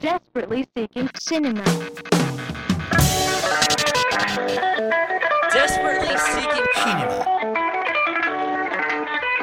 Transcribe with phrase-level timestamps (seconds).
[0.00, 1.64] Desperately seeking cinema.
[5.52, 7.24] Desperately seeking cinema.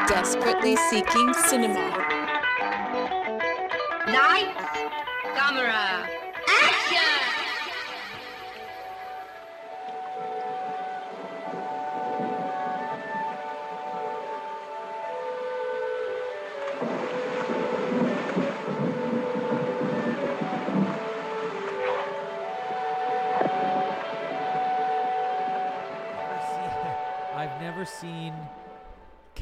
[0.08, 1.86] Desperately seeking cinema.
[4.08, 4.64] Lights,
[5.36, 6.08] camera,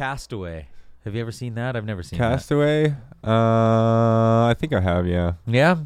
[0.02, 0.66] Castaway.
[1.06, 1.76] Have you ever seen that?
[1.76, 2.32] I've never seen that.
[2.32, 2.96] Castaway.
[3.24, 5.06] Uh, I think I have.
[5.06, 5.78] Yeah, Yeah.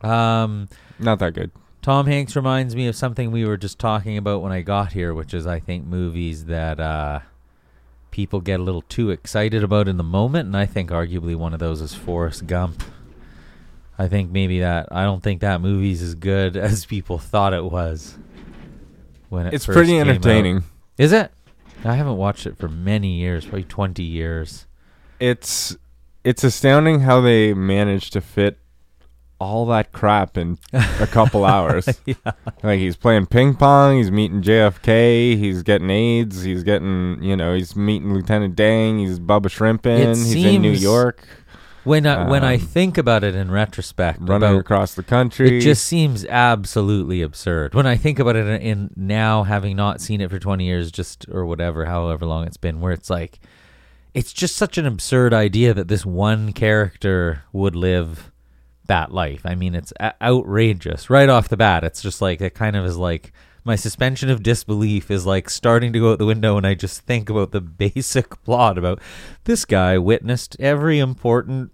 [0.00, 0.68] Um,
[0.98, 1.50] not that good.
[1.82, 5.12] Tom Hanks reminds me of something we were just talking about when I got here,
[5.12, 7.20] which is I think movies that uh,
[8.10, 11.52] people get a little too excited about in the moment, and I think arguably one
[11.52, 12.82] of those is Forrest Gump.
[13.98, 17.64] I think maybe that I don't think that movie's as good as people thought it
[17.64, 18.16] was
[19.28, 20.08] when it It's first pretty came out.
[20.08, 20.64] entertaining.
[20.96, 21.30] Is it?
[21.84, 24.66] I haven't watched it for many years, probably twenty years.
[25.20, 25.76] It's
[26.24, 28.58] it's astounding how they managed to fit
[29.40, 31.88] all that crap in a couple hours.
[32.04, 32.14] yeah.
[32.62, 37.54] Like he's playing ping pong, he's meeting JFK, he's getting AIDS, he's getting you know
[37.54, 41.26] he's meeting Lieutenant Dan, he's Bubba Shrimpin, It he's in New York,
[41.88, 45.56] When I, when I Um, think about it in retrospect, running about across the country.
[45.58, 50.00] It just seems absolutely absurd when I think about it in, in now having not
[50.00, 53.40] seen it for 20 years just or whatever however long it's been where it's like
[54.14, 58.30] it's just such an absurd idea that this one character would live
[58.86, 59.42] that life.
[59.44, 61.84] I mean it's a- outrageous right off the bat.
[61.84, 63.32] It's just like it kind of is like
[63.64, 67.02] my suspension of disbelief is like starting to go out the window and I just
[67.02, 69.00] think about the basic plot about
[69.44, 71.70] this guy witnessed every important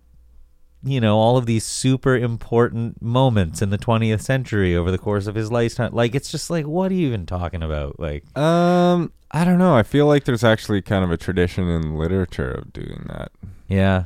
[0.85, 5.27] you know all of these super important moments in the 20th century over the course
[5.27, 9.13] of his lifetime like it's just like what are you even talking about like um
[9.31, 9.75] I don't know.
[9.75, 13.33] I feel like there's actually kind of a tradition in literature of doing that.
[13.69, 14.05] yeah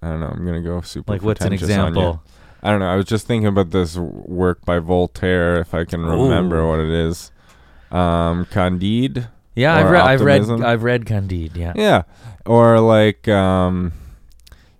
[0.00, 0.28] I don't know.
[0.28, 1.12] I'm gonna go super.
[1.12, 2.00] like what's an pretentious on you.
[2.00, 2.22] example
[2.62, 2.86] I don't know.
[2.88, 6.68] I was just thinking about this work by Voltaire, if I can remember Ooh.
[6.68, 7.32] what it is.
[7.90, 9.28] Um, Candide.
[9.54, 11.72] yeah i've read i've read i've read candide yeah.
[11.76, 12.02] Yeah,
[12.46, 13.92] or like, um,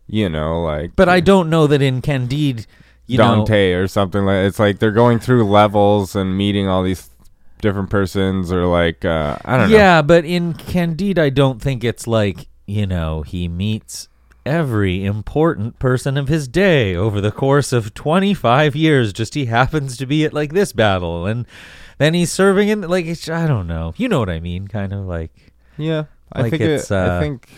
[0.06, 0.94] you know, like.
[0.96, 2.66] but i don't know that in candide
[3.06, 4.46] you know Dante or something like.
[4.46, 7.10] It's like they're going through levels and meeting all these
[7.60, 9.76] different persons, or like, uh, I don't know.
[9.76, 14.08] yeah but in candide i don't think it's like you know he meets
[14.44, 19.96] every important person of his day over the course of 25 years just he happens
[19.96, 21.46] to be at like this battle and
[21.98, 24.92] then he's serving in like it's, i don't know you know what i mean kind
[24.92, 27.48] of like Yeah, I Like think it's, it, uh, I think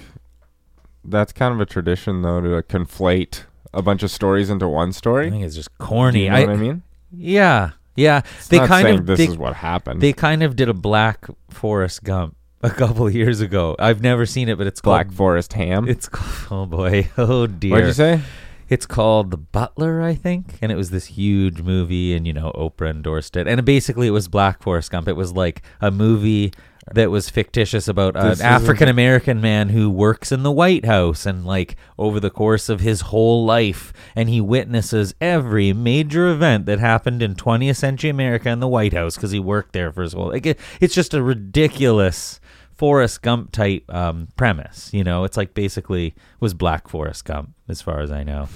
[1.04, 3.42] that's kind of a tradition though to conflate
[3.72, 5.26] a bunch of stories into one story.
[5.26, 6.20] i think it's just corny.
[6.20, 6.82] Do you know what I mean?
[7.12, 10.00] yeah yeah It's they kind of this they, is what happened.
[10.00, 14.48] they kind of did a black forest gump a couple years ago i've never seen
[14.48, 15.88] it but it's Black called Forest Ham.
[15.88, 18.20] it's called oh boy oh dear What'd you say?
[18.66, 22.50] It's called The Butler, I think, and it was this huge movie, and you know
[22.54, 25.06] Oprah endorsed it, and basically it was Black Forest Gump.
[25.06, 26.50] It was like a movie
[26.92, 31.46] that was fictitious about an African American man who works in the White House, and
[31.46, 36.78] like over the course of his whole life, and he witnesses every major event that
[36.80, 40.12] happened in 20th century America in the White House because he worked there for his
[40.12, 40.28] whole.
[40.28, 42.40] Like it, it's just a ridiculous.
[42.76, 47.80] Forrest Gump type um, premise, you know, it's like basically was Black Forest Gump, as
[47.80, 48.48] far as I know.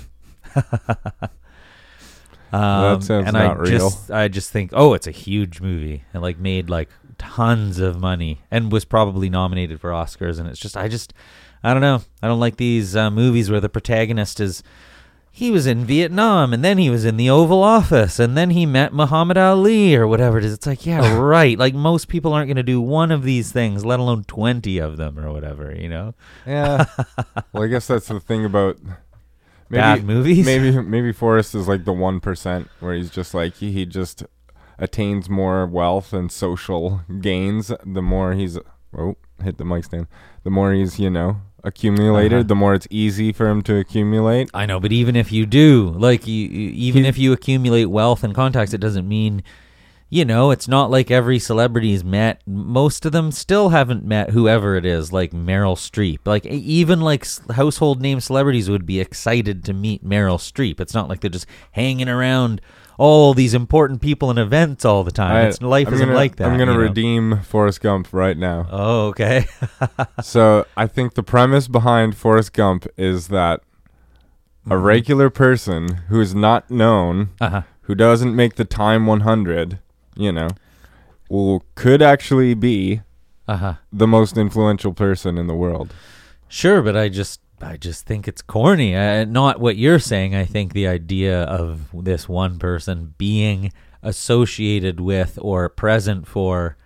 [2.52, 3.70] um, sounds and not I real.
[3.70, 7.98] just, I just think, oh, it's a huge movie and like made like tons of
[7.98, 10.38] money and was probably nominated for Oscars.
[10.38, 11.12] And it's just, I just,
[11.62, 14.62] I don't know, I don't like these uh, movies where the protagonist is.
[15.30, 18.66] He was in Vietnam and then he was in the Oval Office and then he
[18.66, 20.52] met Muhammad Ali or whatever it is.
[20.52, 21.56] It's like, yeah, right.
[21.56, 24.96] Like most people aren't going to do one of these things, let alone 20 of
[24.96, 26.14] them or whatever, you know?
[26.44, 26.86] Yeah.
[27.52, 28.78] well, I guess that's the thing about
[29.68, 30.46] maybe, Bad movies?
[30.46, 34.24] Maybe maybe Forrest is like the one percent where he's just like he, he just
[34.78, 38.58] attains more wealth and social gains the more he's
[38.96, 40.06] oh hit the mic stand
[40.44, 42.42] the more he's you know accumulated Uh-huh.
[42.48, 44.48] the more it's easy for him to accumulate.
[44.54, 47.86] I know, but even if you do, like, you, you- even He- if you accumulate
[47.86, 49.42] wealth and contacts, it doesn't mean,
[50.08, 52.40] you know, it's not like every celebrity's met.
[52.46, 56.20] Most of them still haven't met whoever it is, like Meryl Streep.
[56.24, 60.78] Like, even like household name celebrities would be excited to meet Meryl Streep.
[60.80, 62.60] It's not like they're just hanging around
[62.98, 65.34] all these important people and events all the time.
[65.36, 66.48] I- it's life I'm isn't gonna, like that.
[66.50, 66.82] I'm gonna you know?
[66.82, 68.66] redeem Forrest Gump right now.
[68.70, 69.46] Oh, okay.
[70.22, 73.60] so I think the premise behind Forrest Gump is that
[74.70, 77.62] a regular person who is not known, Uh huh.
[77.82, 79.78] who doesn't make the time 100,
[80.16, 80.48] you know,
[81.30, 83.00] will could actually be
[83.46, 83.74] Uh huh.
[83.92, 85.94] the most influential person in the world.
[86.48, 88.94] Sure, but I just I just think it's corny.
[88.94, 90.34] Uh, not what you're saying.
[90.34, 93.72] I think the idea of this one person being
[94.02, 96.76] associated with or present for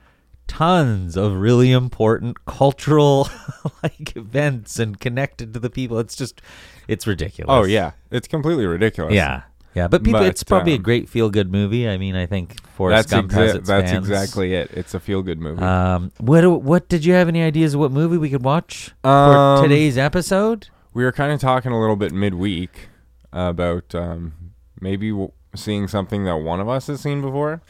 [0.46, 3.28] tons of really important cultural
[3.82, 5.98] like events and connected to the people.
[5.98, 6.42] It's just
[6.88, 7.50] it's ridiculous.
[7.50, 9.14] Oh yeah, it's completely ridiculous.
[9.14, 9.42] Yeah.
[9.74, 11.88] Yeah, but people But, it's probably a um, great feel good movie.
[11.88, 14.06] I mean, I think Forrest that's Gump has its that's fans.
[14.08, 14.70] exactly it.
[14.72, 15.62] It's a feel good movie.
[15.62, 19.08] Um, what what did you have any ideas of what movie we could watch for
[19.10, 20.69] Um, today's episode?
[20.94, 22.88] we were kind of talking a little bit midweek
[23.32, 24.34] about um,
[24.80, 27.62] maybe w- seeing something that one of us has seen before.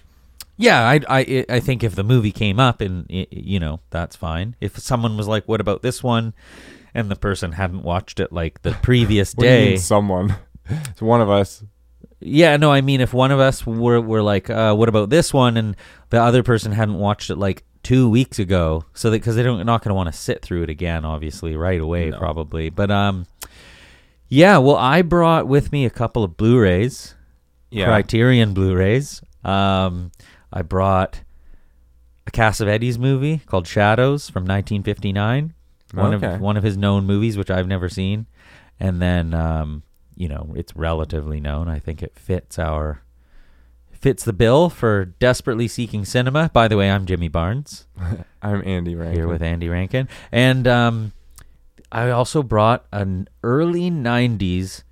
[0.57, 4.57] Yeah, I, I, I think if the movie came up and you know that's fine.
[4.61, 6.35] If someone was like, "What about this one?"
[6.95, 10.35] and the person hadn't watched it like the previous What do you mean day, someone.
[10.69, 11.65] it's one of us.
[12.25, 15.33] Yeah, no, I mean if one of us were were like, uh, "What about this
[15.33, 15.77] one?" and
[16.11, 19.65] the other person hadn't watched it like two weeks ago, so that because they don't
[19.67, 22.19] not going to want to sit through it again, obviously right away, No.
[22.19, 22.71] probably.
[22.71, 23.27] But um,
[24.29, 27.15] yeah, well, I brought with me a couple of Blu-rays.
[27.73, 29.23] Criterion Blu-rays.
[29.45, 30.13] Um,
[30.53, 31.23] I brought
[32.27, 35.55] a Cassavetes movie called Shadows from 1959.
[35.95, 36.35] One Okay.
[36.35, 38.27] of one of his known movies, which I've never seen,
[38.81, 39.83] and then um,
[40.17, 41.69] you know it's relatively known.
[41.69, 43.03] I think it fits our
[43.93, 46.51] fits the bill for desperately seeking cinema.
[46.53, 47.87] By the way, I'm Jimmy Barnes
[48.43, 49.15] I'm Andy Rankin.
[49.17, 51.13] here with Andy Rankin, and um,
[51.91, 54.83] I also brought an early '90s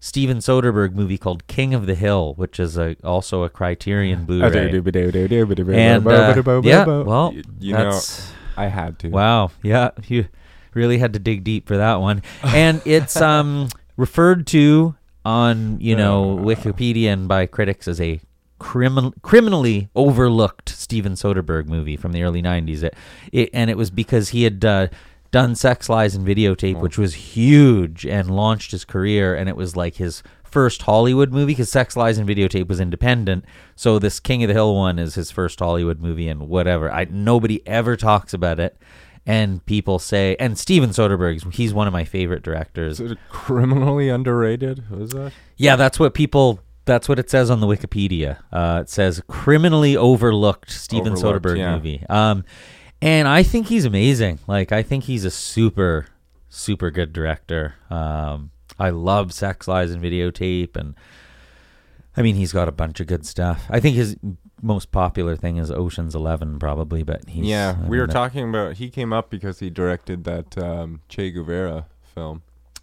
[0.00, 4.48] Steven Soderbergh movie called King of the Hill, which is a also a Criterion Blu-ray.
[5.78, 6.34] And uh,
[6.68, 7.88] yeah, well, Y- you know,
[8.56, 9.08] I had to.
[9.08, 10.26] wow, yeah, you
[10.74, 15.96] really had to dig deep for that one, and it's um referred to on you
[15.96, 16.36] know.
[16.36, 18.20] Wikipedia and by critics as a
[18.58, 22.82] criminal criminally overlooked Steven Soderbergh movie from the early '90s.
[22.82, 22.94] It,
[23.32, 24.64] it and it was because he had.
[24.64, 24.88] Uh,
[25.30, 29.74] Done Sex Lies and Videotape, which was huge and launched his career, and it was
[29.74, 33.44] like his first Hollywood movie because Sex Lies and Videotape was independent.
[33.74, 36.88] So this King of the Hill one is his first Hollywood movie, and whatever.
[36.88, 38.76] I nobody ever talks about it,
[39.26, 43.00] and people say, and Steven Soderbergh, he's one of my favorite directors.
[43.00, 44.90] Is it criminally underrated?
[44.90, 45.32] What is that?
[45.56, 46.60] Yeah, that's what people.
[46.86, 48.40] That's what it says on the Wikipedia.
[48.52, 51.74] Uh, it says criminally overlooked Steven Overlooked, Soderbergh yeah.
[51.74, 52.04] movie.
[52.10, 52.44] Um,
[53.00, 54.38] and I think he's amazing.
[54.46, 56.06] Like I think he's a super,
[56.50, 57.74] super good director.
[57.88, 60.94] Um, I love Sex Lies and Videotape, and
[62.16, 63.64] I mean he's got a bunch of good stuff.
[63.70, 64.16] I think his
[64.64, 67.02] most popular thing is Ocean's Eleven, probably.
[67.02, 68.74] But he's, yeah, we were mean, talking about.
[68.74, 72.42] He came up because he directed that um, Che Guevara film.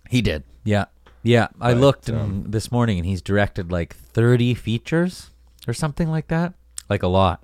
[0.10, 0.44] He did.
[0.64, 0.86] Yeah.
[1.24, 1.48] Yeah.
[1.60, 5.32] I looked um, and this morning and he's directed like 30 features
[5.68, 6.54] or something like that.
[6.90, 7.42] Like a lot.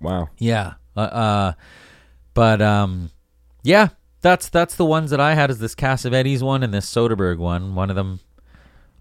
[0.00, 0.28] Wow.
[0.38, 0.74] Yeah.
[0.96, 1.52] Uh, uh
[2.34, 3.10] but um
[3.62, 3.88] yeah,
[4.20, 7.74] that's that's the ones that I had is this Cassavetes one and this Soderbergh one.
[7.74, 8.20] One of them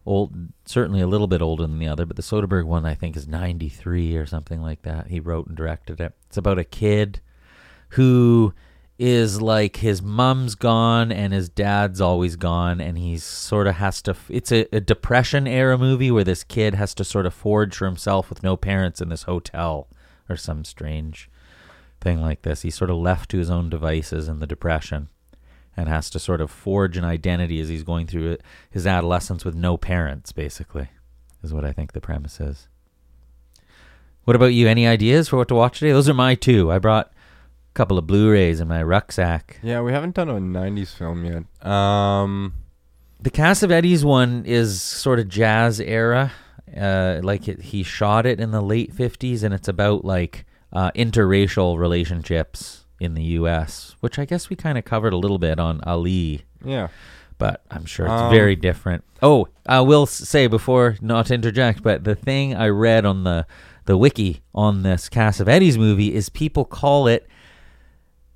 [0.05, 0.33] old
[0.65, 3.27] certainly a little bit older than the other, but the Soderbergh one I think is
[3.27, 5.07] 93 or something like that.
[5.07, 6.13] He wrote and directed it.
[6.27, 7.21] It's about a kid
[7.89, 8.53] who
[9.03, 13.99] is like his mom's gone and his dad's always gone and he's sort of has
[13.99, 17.75] to it's a, a depression era movie where this kid has to sort of forge
[17.75, 19.87] for himself with no parents in this hotel
[20.29, 21.31] or some strange
[21.99, 25.09] thing like this he's sort of left to his own devices in the depression
[25.77, 28.37] and has to sort of forge an identity as he's going through
[28.69, 30.89] his adolescence with no parents basically
[31.43, 32.67] is what i think the premise is
[34.25, 36.77] what about you any ideas for what to watch today those are my two i
[36.77, 37.07] brought
[37.71, 39.57] a couple of Blu-rays in my rucksack.
[39.63, 41.65] Yeah, we haven't done a '90s film yet.
[41.65, 42.53] Um,
[43.21, 46.33] The Cassavetes one is sort of jazz era.
[46.75, 50.91] Uh, like it, he shot it in the late '50s, and it's about like uh,
[50.91, 55.59] interracial relationships in the U.S., which I guess we kind of covered a little bit
[55.59, 56.87] on Ali, yeah.
[57.37, 59.03] but I'm sure it's Um, very different.
[59.21, 63.45] Oh, I will say before not to interject, but the thing I read on the
[63.85, 67.27] the wiki on this Cassavetes movie is people call it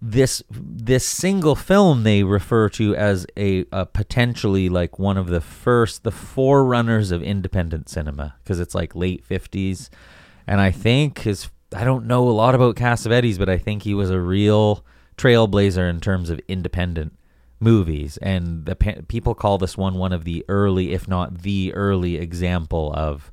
[0.01, 5.39] this this single film they refer to as a, a potentially like one of the
[5.41, 9.89] first the forerunners of independent cinema because it's like late 50s
[10.45, 13.93] and i think his i don't know a lot about cassavetes but i think he
[13.93, 14.83] was a real
[15.17, 17.17] trailblazer in terms of independent
[17.59, 18.75] movies and the
[19.07, 23.31] people call this one one of the early if not the early example of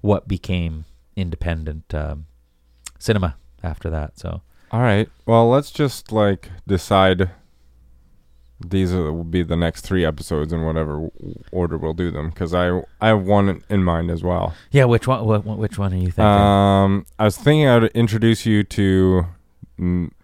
[0.00, 0.84] what became
[1.16, 2.26] independent um,
[2.98, 5.08] cinema after that so All right.
[5.26, 7.30] Well, let's just like decide
[8.70, 11.08] these are, will be the next three episodes in whatever
[11.50, 14.54] order we'll do them because I I have one in mind as well.
[14.70, 15.24] Yeah, which one?
[15.24, 16.24] What, which one are you thinking?
[16.24, 19.26] Um, I was thinking I'd introduce you to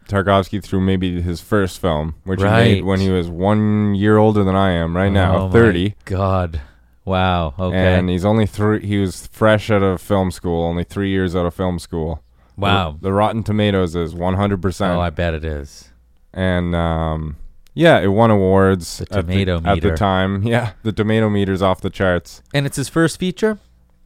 [0.08, 4.44] Tarkovsky through maybe his first film, which he made when he was one year older
[4.44, 5.94] than I am right Oh now, my thirty.
[6.04, 6.60] God.
[7.04, 7.54] Wow.
[7.58, 7.94] Okay.
[7.94, 8.86] And he's only three.
[8.86, 12.22] He was fresh out of film school, only three years out of film school.
[12.56, 12.92] wow.
[12.92, 14.96] The, the Rotten Tomatoes is one hundred percent.
[14.96, 15.90] Oh, I bet it is.
[16.32, 17.36] and um,
[17.78, 18.98] yeah, it won awards.
[18.98, 19.96] The at tomato at the meter.
[19.96, 20.42] time.
[20.46, 22.42] Yeah, the tomato meter's off the charts.
[22.52, 23.58] And it's his first feature.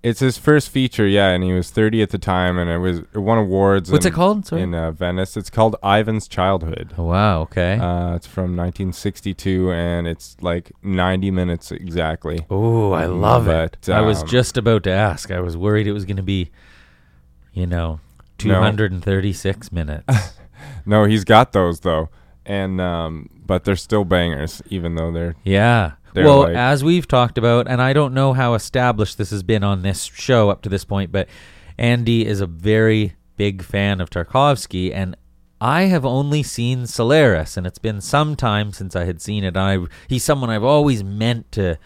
[0.03, 2.99] It's his first feature, yeah, and he was 30 at the time, and it was
[2.99, 3.91] it won awards.
[3.91, 4.47] What's in, it called?
[4.47, 4.63] Sorry.
[4.63, 6.93] In uh, Venice, it's called Ivan's Childhood.
[6.99, 7.43] oh, wow.
[7.43, 7.79] Okay.
[7.79, 12.45] Uh, it's from 1962, and it's like 90 minutes exactly.
[12.51, 13.79] oh, I love it.
[13.87, 15.31] but, I was um, just about to ask.
[15.31, 16.51] I was worried it was going to be,
[17.53, 18.01] you know,
[18.45, 18.61] No.
[18.61, 20.05] 236 minutes.
[20.85, 22.09] No, he's got those though,
[22.47, 25.93] and um, but they're still bangers, even though they're Yeah.
[26.15, 29.43] They're well, like- as we've talked about, and I don't know how established this has
[29.43, 31.27] been on this show up to this point, but
[31.79, 35.17] Andy is a very big fan of Tarkovsky, and
[35.61, 39.57] I have only seen Solaris, and it's been some time since I had seen it.
[39.57, 41.79] I he's someone I've always meant to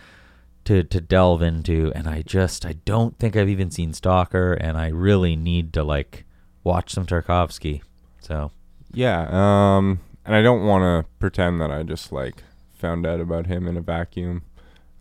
[0.65, 4.77] to to delve into, and I just I don't think I've even seen Stalker, and
[4.77, 6.25] I really need to like
[6.65, 7.83] watch some Tarkovsky.
[8.21, 8.51] So
[8.93, 9.29] yeah.
[9.31, 12.43] Um, and I don't want to pretend that I just like
[12.75, 14.43] found out about him in a vacuum.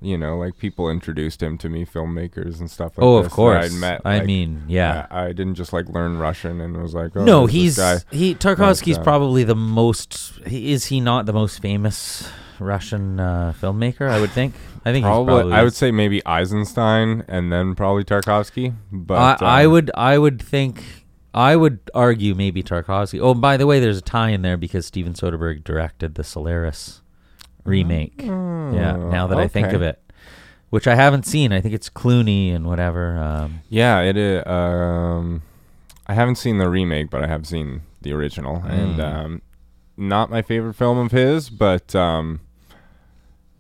[0.01, 2.97] You know, like people introduced him to me, filmmakers and stuff.
[2.97, 3.65] like oh, of this that course.
[3.65, 4.01] I'd met.
[4.05, 5.07] I like, mean, yeah.
[5.09, 8.03] I, I didn't just like learn Russian and was like, oh, no, there's he's this
[8.03, 8.15] guy.
[8.15, 10.33] he Tarkovsky's probably the most.
[10.45, 12.29] he- Is he not the most famous
[12.59, 14.07] Russian uh, filmmaker?
[14.09, 14.53] I would think.
[14.87, 15.53] I think Probably, he's probably.
[15.53, 18.75] I would say maybe Eisenstein and then probably Tarkovsky.
[18.91, 19.91] But I, I um, would.
[19.95, 20.83] I would think.
[21.35, 23.19] I would argue maybe Tarkovsky.
[23.21, 27.01] Oh, by the way, there's a tie in there because Steven Soderbergh directed the Solaris
[27.65, 28.21] remake.
[28.23, 28.95] yeah.
[28.95, 29.99] Now that I think of it,
[30.69, 31.51] which I haven't seen.
[31.51, 33.17] I think it's Clooney and whatever.
[33.19, 34.45] Um, Yeah, it is.
[34.47, 35.41] Um,
[36.07, 39.13] I haven't seen the remake, but I have seen the original, and Mm.
[39.25, 39.41] um,
[39.97, 41.49] not my favorite film of his.
[41.49, 42.39] But um,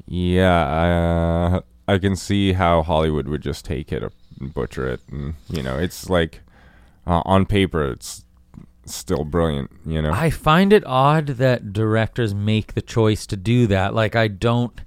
[0.07, 4.03] yeah, I, I can see how Hollywood would just take it
[4.39, 6.41] and butcher it, and you know, it's like
[7.07, 8.25] uh, on paper, it's
[8.85, 9.71] still brilliant.
[9.85, 13.93] You know, I find it odd that directors make the choice to do that.
[13.93, 14.79] Like I don't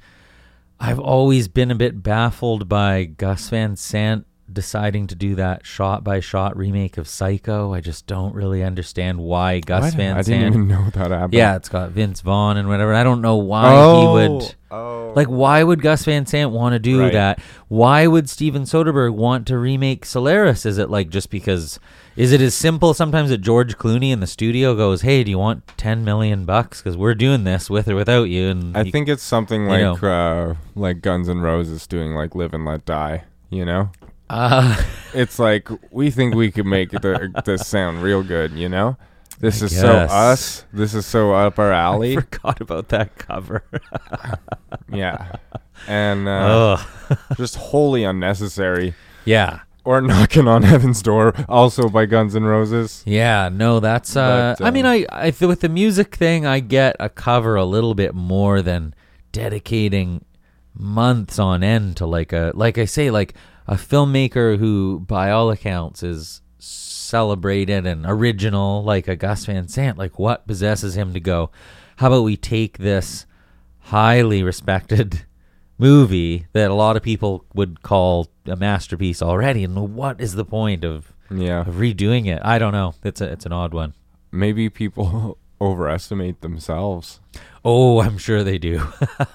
[0.81, 6.03] I've always been a bit baffled by Gus Van Sant deciding to do that shot
[6.05, 7.73] by shot remake of Psycho.
[7.75, 9.95] I just don't really understand why Gus What?
[9.95, 10.19] Van Sant.
[10.19, 11.35] I didn't even know that happened.
[11.35, 12.95] Yeah, it's got Vince Vaughn and whatever.
[12.95, 16.75] I don't know why oh, he would Oh, like, why would Gus Van Sant want
[16.75, 17.13] to do Right.
[17.15, 17.41] that?
[17.69, 20.67] Why would Steven Soderbergh want to remake Solaris?
[20.67, 21.81] Is it like just because?
[22.17, 25.39] Is it as simple sometimes that George Clooney in the studio goes, "Hey, do you
[25.39, 26.83] want ten million bucks?
[26.83, 29.69] Because we're doing this with or without you." And I he- think it's something you
[29.93, 33.25] like uh, like Guns N' Roses doing like Live and Let Die.
[33.51, 33.91] You know,
[34.31, 34.83] uh,
[35.15, 38.53] it's like we think we could make the, this sound real good.
[38.53, 38.97] You know,
[39.41, 40.65] this I is so us.
[40.73, 42.15] This is so up our I alley.
[42.17, 43.63] forgot about that cover.
[44.93, 45.37] yeah,
[45.87, 46.77] and uh,
[47.37, 48.95] just wholly unnecessary.
[49.25, 53.03] yeah, Or knocking on heaven's door, also by Guns N' Roses.
[53.07, 53.49] yeah.
[53.53, 54.17] No, that's.
[54.17, 55.07] Uh, But, I mean, um, I,
[55.41, 58.95] I with the music thing, I get a cover a little bit more than
[59.33, 60.25] dedicating
[60.75, 63.35] months on end to like a like I say like
[63.69, 69.97] a filmmaker who by all accounts is celebrated and original like a Gus Van Sant
[69.99, 71.51] like what possesses him to go?
[71.97, 73.27] How about we take this
[73.81, 75.25] highly respected
[75.79, 80.45] movie that a lot of people would call a masterpiece already and what is the
[80.45, 82.41] point of, Yeah, of redoing it?
[82.45, 82.95] I don't know.
[83.05, 83.95] It's a it's an odd one.
[84.33, 87.21] Maybe people overestimate themselves.
[87.65, 88.87] oh I'm sure they do.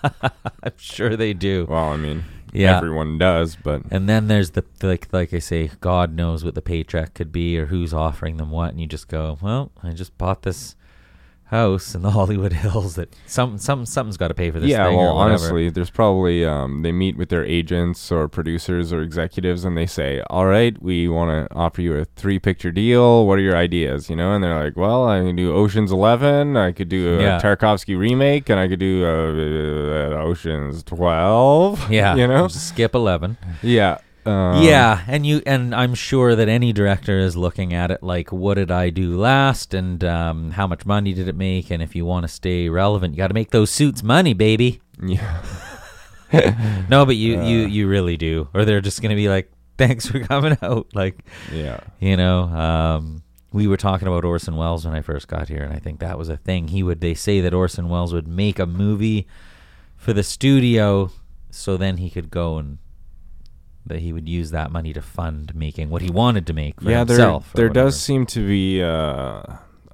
[0.64, 1.66] I'm sure they do.
[1.70, 2.24] Well, I mean,
[2.54, 2.78] Yeah.
[2.78, 6.62] everyone does, but And then there's the like like I say, God knows what the
[6.62, 10.18] paycheck could be or who's offering them what, and you just go, well, I just
[10.18, 10.76] bought this
[11.54, 14.70] house in the Hollywood Hills that some some something's got to pay for this.
[14.70, 19.02] yeah, thing well, honestly, there's probably um, they meet with their agents or producers or
[19.02, 23.26] executives, and they say, "All right, we want to offer you a three-picture deal.
[23.28, 26.58] What are your ideas?" You know, and they're like, "Well, I can do Ocean's Eleven.
[26.58, 27.40] I could do a Yeah.
[27.40, 31.90] Tarkovsky remake, and I could do uh, uh, Ocean's 12.
[31.92, 33.38] yeah, you know, skip eleven.
[33.62, 38.02] yeah, um, yeah, and you and I'm sure that any director is looking at it
[38.04, 41.82] like, what did I do last, and um, how much money did it make, and
[41.84, 44.82] if you want to stay relevant, you got to make those suits money, baby.
[45.04, 45.42] yeah,
[46.90, 47.68] No, but you you Uh.
[47.68, 51.20] you really do, or they're just gonna be like, thanks for coming out, like.
[51.52, 51.80] yeah.
[52.00, 55.74] You know, um, we were talking about Orson Welles when I first got here, and
[55.74, 56.70] I think that was a thing.
[56.70, 57.02] He would.
[57.02, 59.28] They say that Orson Welles would make a movie
[59.96, 61.12] for the studio,
[61.52, 62.80] so then he could go and
[63.86, 66.90] that he would use that money to fund making what he wanted to make for
[66.90, 67.52] yeah, there himself.
[67.54, 67.88] there whatever.
[67.88, 69.44] does seem to be uh,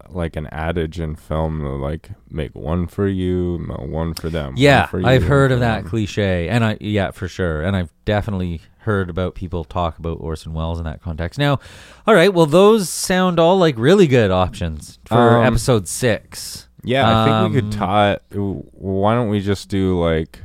[0.09, 4.49] like an adage in film, like make one for you, one for them.
[4.53, 5.89] one Yeah, for I've heard of that them.
[5.89, 10.53] cliche, and I yeah for sure, and I've definitely heard about people talk about Orson
[10.53, 11.37] Welles in that context.
[11.37, 11.59] Now,
[12.07, 16.67] all right, well those sound all like really good options for Um, episode six.
[16.83, 18.17] Yeah, I think we could Um, tie.
[18.33, 20.39] Why don't we just do like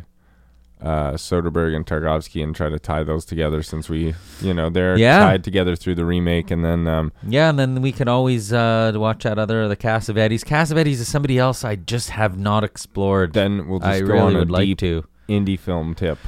[0.85, 4.99] uh, Soderbergh and Tarkovsky and try to tie those together since we, you know, they're
[4.99, 5.21] Yeah.
[5.21, 8.93] tied together through the remake, and then um, Yeah, and then we can always uh,
[8.95, 10.45] watch that other the Cassavetes.
[10.45, 13.33] Cassavetes is somebody else I just have not explored.
[13.33, 15.05] then we'll just I go really on a would like deep to.
[15.29, 16.19] indie film tip.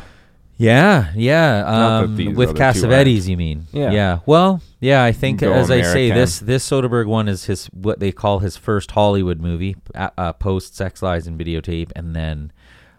[0.59, 1.99] Yeah, yeah.
[1.99, 3.67] Um, with Cassavetes, you mean?
[3.73, 3.91] Yeah.
[3.91, 4.19] Yeah.
[4.25, 5.05] Well, yeah.
[5.05, 8.39] I think Go as I say, this this Soderbergh one is his what they call
[8.39, 12.53] his first Hollywood movie, uh, uh, post Sex Lies and Videotape, and then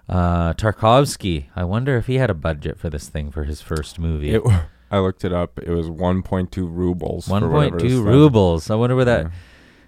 [0.10, 1.48] uh, Tarkovsky.
[1.56, 4.32] I wonder if he had a budget for this thing for his first movie.
[4.36, 4.42] It,
[4.92, 5.60] I looked it up.
[5.60, 7.26] It was 1.2 rubles.
[7.28, 8.70] for One whatever point this two thing- rubles.
[8.70, 9.32] I wonder what that Yeah.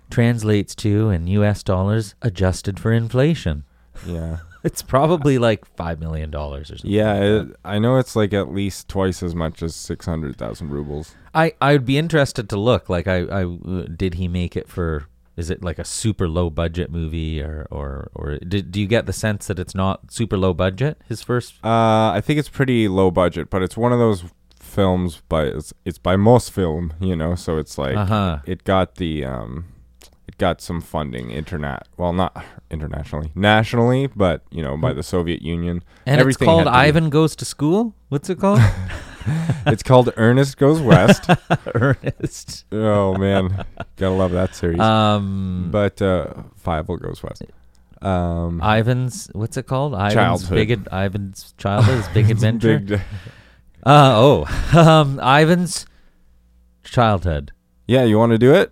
[0.09, 1.63] translates to in U.S.
[1.63, 3.63] dollars, adjusted for inflation.
[4.05, 4.37] Yeah.
[4.61, 6.91] It's probably like five million dollars or something.
[6.91, 11.15] Yeah, like it, I know it's like at least twice as much as 600,000 rubles.
[11.33, 12.89] I I'd be interested to look.
[12.89, 15.07] Like, I I uh, did he make it for?
[15.39, 19.05] Is it like a super low budget movie, or or or did, do you get
[19.05, 21.01] the sense that it's not super low budget?
[21.07, 21.53] His first.
[21.63, 24.23] Uh, I think it's pretty low budget, but it's one of those
[24.59, 28.37] films by it's, it's by most film you know, so it's like Uh huh.
[28.45, 29.65] it got the um
[30.39, 35.83] got some funding internet well not internationally nationally but you know by the soviet union
[36.07, 37.93] And Everything it's called to be- Ivan Goes to School.
[38.07, 38.59] What's it called?
[39.67, 41.29] it's called ernest goes west
[41.75, 42.65] Ernest.
[42.71, 43.65] oh man
[43.97, 45.69] gotta love that series Um.
[45.71, 47.43] but uh five goes west
[48.01, 49.29] um Ivan's.
[49.33, 49.93] What's it called?
[49.93, 50.55] Ivan's Childhood.
[50.55, 50.87] Big.
[50.89, 52.05] Ivan's childhood.
[52.13, 52.79] Big adventure.
[52.79, 53.01] big-
[53.85, 54.45] Uh oh.
[54.73, 55.19] Um.
[55.19, 55.85] Ivan's
[56.83, 57.51] childhood.
[57.87, 58.71] yeah you want to do it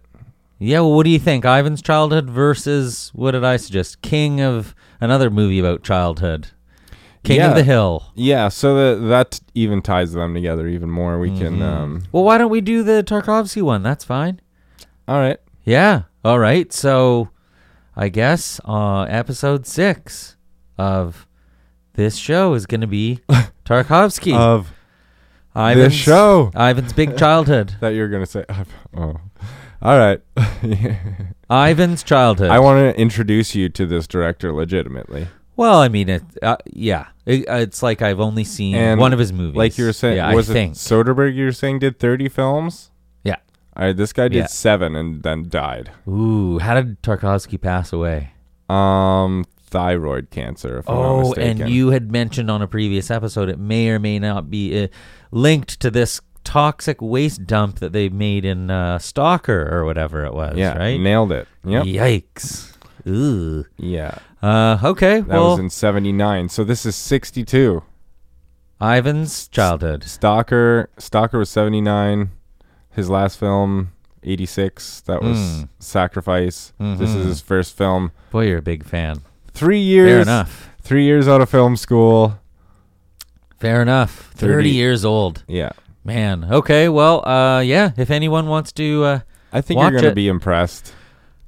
[0.60, 1.46] Yeah, well, what do you think?
[1.46, 4.02] Ivan's childhood versus what did I suggest?
[4.02, 6.48] King of another movie about childhood.
[7.24, 7.50] King Yeah.
[7.50, 8.06] of the Hill.
[8.16, 11.62] yeah so that that even ties them together even more we can Mhm.
[11.62, 13.84] um Well, why don't we do the Tarkovsky one?
[13.84, 14.40] That's fine.
[15.08, 16.04] all right Yeah.
[16.24, 16.72] All right.
[16.74, 17.30] So,
[17.96, 20.36] I guess uh, episode six
[20.78, 21.26] of
[21.94, 23.20] this show is going to be
[23.66, 24.34] Tarkovsky.
[24.36, 24.74] of
[25.56, 27.76] Ivan's, this show Ivan's big childhood.
[27.82, 28.46] that you're gonna say
[28.96, 29.16] oh
[29.82, 30.22] all right
[31.50, 32.50] Ivan's childhood.
[32.50, 35.28] I want to introduce you to this director legitimately.
[35.56, 36.24] well, I mean, it.
[36.42, 39.56] Uh, yeah, it, it's like I've only seen And one of his movies.
[39.56, 40.74] Like you were saying, yeah, was I think.
[40.76, 42.92] it Soderbergh you were saying did 30 films?
[43.24, 43.38] Yeah.
[43.78, 44.46] All right, this guy did Yeah.
[44.48, 45.92] seven and then died.
[46.08, 48.32] Ooh, how did Tarkovsky pass away?
[48.70, 51.62] Um, thyroid cancer, if I'm not Oh, mistaken.
[51.62, 54.88] and you had mentioned on a previous episode it may or may not be uh,
[55.32, 60.34] linked to this toxic waste dump that they made in uh, Stalker or whatever it
[60.34, 60.56] was.
[60.58, 60.98] yeah, right.
[61.00, 61.46] nailed it.
[61.66, 61.84] Yep.
[61.86, 62.74] Yikes.
[63.06, 63.66] Ooh.
[63.78, 65.20] Yeah, Uh, okay.
[65.20, 66.48] that well, was in 79.
[66.50, 67.84] So this is 62.
[68.82, 70.04] Ivan's childhood.
[70.06, 72.30] Stalker, Stalker was 79.
[72.92, 73.92] His last film,
[74.24, 75.02] 86.
[75.02, 75.70] That was Mm.
[75.80, 76.74] Sacrifice.
[76.80, 77.26] This is Mhm.
[77.26, 78.12] his first film.
[78.32, 79.22] Boy, you're a big fan.
[79.54, 80.12] Three years.
[80.12, 80.70] Fair enough.
[80.82, 82.40] Three years out of film school.
[83.60, 84.30] Fair enough.
[84.36, 84.70] 30, 30.
[84.70, 85.44] years old.
[85.48, 85.72] Yeah.
[86.08, 86.46] Man.
[86.46, 86.88] Okay.
[86.88, 87.92] Well, uh, yeah.
[87.98, 89.20] If anyone wants to, uh,
[89.52, 90.10] I think Watch you're going it.
[90.12, 90.94] to be impressed.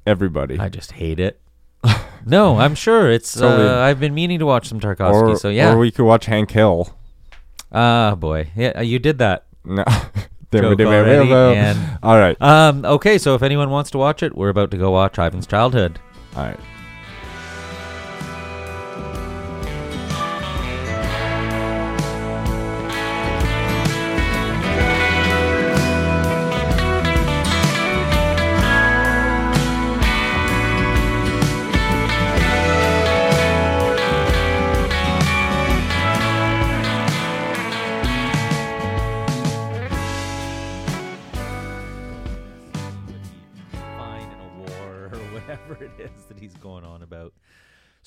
[0.06, 0.60] Everybody.
[0.60, 1.40] I just hate it.
[2.26, 3.34] no, I'm sure it's.
[3.34, 3.70] Totally.
[3.70, 5.30] Uh, I've been meaning to watch some Tarkovsky.
[5.30, 5.72] or, so yeah.
[5.74, 6.94] or we could watch Hank Hill.
[7.72, 8.50] Ah, boy.
[8.54, 9.46] Yeah, you did that.
[9.64, 9.86] No.
[10.52, 12.36] Joke already, and- All right.
[12.42, 12.84] Um.
[12.84, 13.18] Okay.
[13.18, 16.00] So if anyone wants to watch it, we're about to go watch Ivan's childhood.
[16.36, 16.60] All right.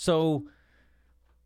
[0.03, 0.43] So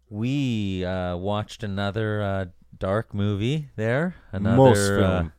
[0.09, 2.45] we uh, watched another uh,
[2.79, 4.15] dark movie there.
[4.33, 5.33] Another Most uh, film.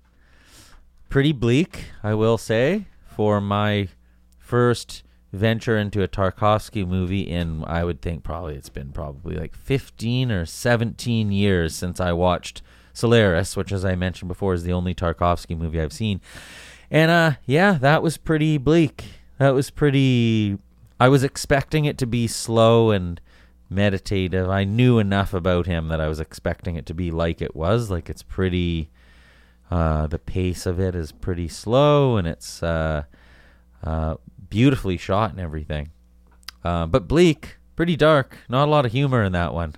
[1.09, 3.87] pretty bleak, I will say, for my
[4.37, 5.01] first
[5.33, 10.31] venture into a Tarkovsky movie in I would think probably it's been probably like 15
[10.31, 12.61] or 17 years since I watched
[12.93, 16.21] Solaris, which as I mentioned before is the only Tarkovsky movie I've seen.
[16.91, 19.05] And uh yeah, that was pretty bleak.
[19.39, 20.59] That was pretty
[20.99, 23.19] I was expecting it to be slow and
[23.69, 24.49] meditative.
[24.49, 27.89] I knew enough about him that I was expecting it to be like it was.
[27.91, 28.89] Like it's pretty.
[29.69, 33.03] Uh, the pace of it is pretty slow, and it's uh,
[33.83, 34.15] uh,
[34.49, 35.91] beautifully shot and everything.
[36.63, 38.37] Uh, but bleak, pretty dark.
[38.47, 39.75] Not a lot of humor in that one.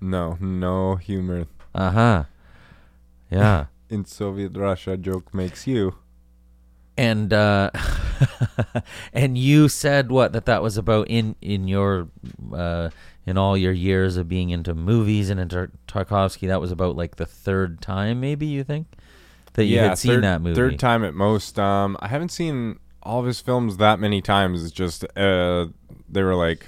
[0.00, 1.46] No, no humor.
[1.74, 2.24] Uh huh.
[3.30, 3.66] Yeah.
[3.90, 5.96] In Soviet Russia, joke makes you.
[6.96, 7.70] and uh
[9.12, 12.08] and you said what that that was about in in your
[12.54, 12.90] uh
[13.26, 17.16] in all your years of being into movies and into Tarkovsky that was about like
[17.16, 18.86] the third time maybe you think
[19.54, 21.58] that you had seen third, that movie Third time at most.
[21.58, 24.62] Um, I haven't seen all of his films that many times.
[24.62, 25.66] It's just uh,
[26.08, 26.66] they were like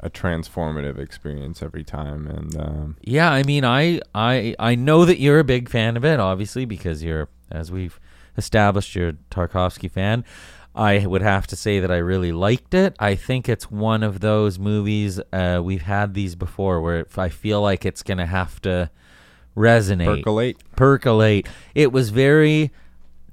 [0.00, 5.18] a transformative experience every time, and um, yeah I mean I I I know that
[5.18, 8.00] you're a big fan of it obviously because you're as we've
[8.36, 10.24] established you're a Tarkovsky fan
[10.74, 12.96] I would have to say that I really liked it.
[12.98, 17.60] I think it's one of those movies uh, we've had these before where I feel
[17.60, 18.90] like it's gonna have to
[19.56, 20.56] resonate, percolate.
[20.76, 21.46] percolate.
[21.74, 22.72] It was very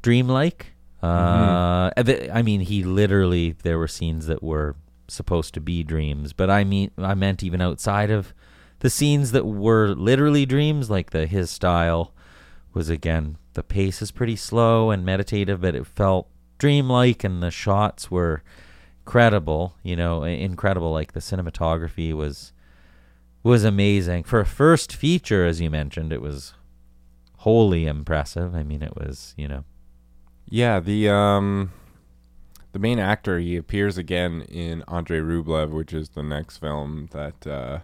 [0.01, 0.73] dreamlike.
[1.01, 2.29] Mm-hmm.
[2.29, 4.75] Uh, I mean, he literally there were scenes that were
[5.07, 8.33] supposed to be dreams, but I mean, I meant even outside of
[8.79, 12.13] the scenes that were literally dreams, like the his style
[12.73, 16.27] was again the pace is pretty slow and meditative, but it felt
[16.59, 18.43] dreamlike, and the shots were
[19.05, 19.73] credible.
[19.81, 20.91] You know, incredible.
[20.91, 22.53] Like the cinematography was
[23.41, 26.13] was amazing for a first feature, as you mentioned.
[26.13, 26.53] It was
[27.37, 28.53] wholly impressive.
[28.55, 29.63] I mean, it was you know
[30.47, 31.71] Yeah, the um,
[32.73, 37.47] the main actor he appears again in Andrei Rublev, which is the next film that
[37.47, 37.79] uh,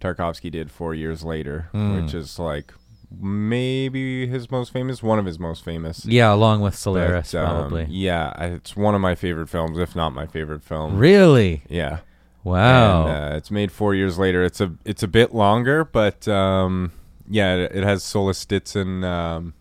[0.00, 1.96] Tarkovsky did four years later, Hmm.
[2.00, 2.72] which is like
[3.18, 6.04] maybe his most famous, one of his most famous.
[6.06, 7.86] yeah, along with Solaris But, um, probably.
[7.90, 10.96] Yeah, it's one of my favorite films, if not my favorite film.
[10.96, 11.62] Really?
[11.68, 12.00] Yeah.
[12.44, 13.06] Wow.
[13.06, 14.44] And, uh, it's made four years later.
[14.44, 16.92] It's a it's a bit longer, but um,
[17.28, 19.04] yeah, it, it has Solistitsin.
[19.04, 19.54] Um,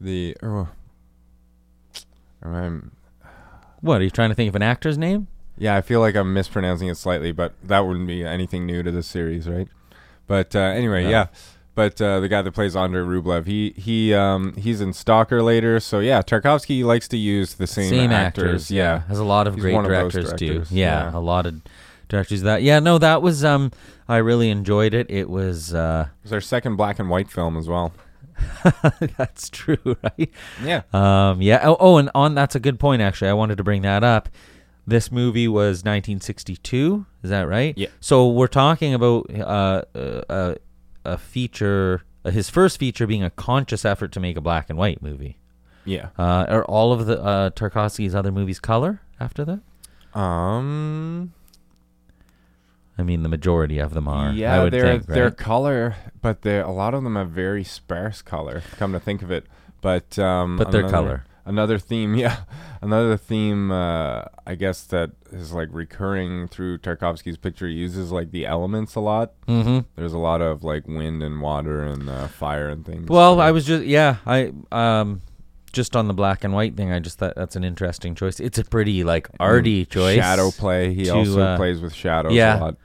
[0.00, 0.68] the oh,
[2.42, 2.92] I'm,
[3.80, 5.28] what are you trying to think of an actor's name?
[5.56, 8.90] yeah, I feel like I'm mispronouncing it slightly, but that wouldn't be anything new to
[8.90, 9.68] the series, right?
[10.26, 11.10] But uh, anyway, No.
[11.10, 11.26] yeah.
[11.74, 15.80] But uh, the guy that plays Andrei Rublev, he he um, he's in Stalker later.
[15.80, 18.70] So yeah, Tarkovsky likes to use the same, actors.
[18.70, 20.64] Yeah, Has a lot of He's great one of directors, too.
[20.70, 21.18] Yeah, yeah.
[21.18, 21.60] a lot of
[22.08, 22.62] directors that.
[22.62, 23.72] Yeah, no, that was um
[24.08, 25.10] I really enjoyed it.
[25.10, 27.92] It was uh it was our second black and white film as well.
[29.16, 30.30] that's true, right?
[30.62, 31.60] Yeah, Um yeah.
[31.64, 33.30] Oh, oh, and on that's a good point actually.
[33.30, 34.28] I wanted to bring that up.
[34.86, 37.76] This movie was 1962, is that right?
[37.76, 37.88] Yeah.
[38.00, 40.54] So we're talking about uh, uh, uh,
[41.04, 44.78] a feature uh, his first feature being a conscious effort to make a black and
[44.78, 45.36] white movie.
[45.84, 46.08] yeah.
[46.18, 49.60] Uh, are all of the uh, Tarkovsky's other movies color after that?
[50.18, 51.32] Um,
[52.96, 54.30] I mean, the majority of them are.
[54.32, 55.36] Yeah, I would they're think, they're right?
[55.36, 58.62] color, but they a lot of them have very sparse color.
[58.78, 59.46] Come to think of it,
[59.80, 61.24] but um, But they're another- color.
[61.46, 62.44] Another theme, yeah,
[62.80, 63.70] another theme.
[63.70, 67.66] Uh, I guess that is like recurring through Tarkovsky's picture.
[67.66, 69.32] He uses like the elements a lot.
[69.46, 69.80] Mm-hmm.
[69.96, 73.08] There's a lot of like wind and water and uh, fire and things.
[73.08, 75.20] Well, I was just yeah, I um,
[75.72, 76.92] just on the black and white thing.
[76.92, 78.40] I just thought that's an interesting choice.
[78.40, 80.16] It's a pretty like arty choice.
[80.16, 80.94] Shadow play.
[80.94, 82.58] He to, also uh, plays with shadows yeah.
[82.58, 82.76] a lot.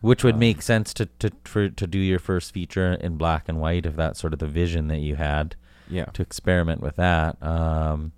[0.00, 3.60] which would make sense to to for to do your first feature in black and
[3.60, 5.54] white if that's sort of the vision that you had
[5.88, 6.06] Yeah.
[6.06, 7.40] to experiment with that.
[7.42, 8.12] Um,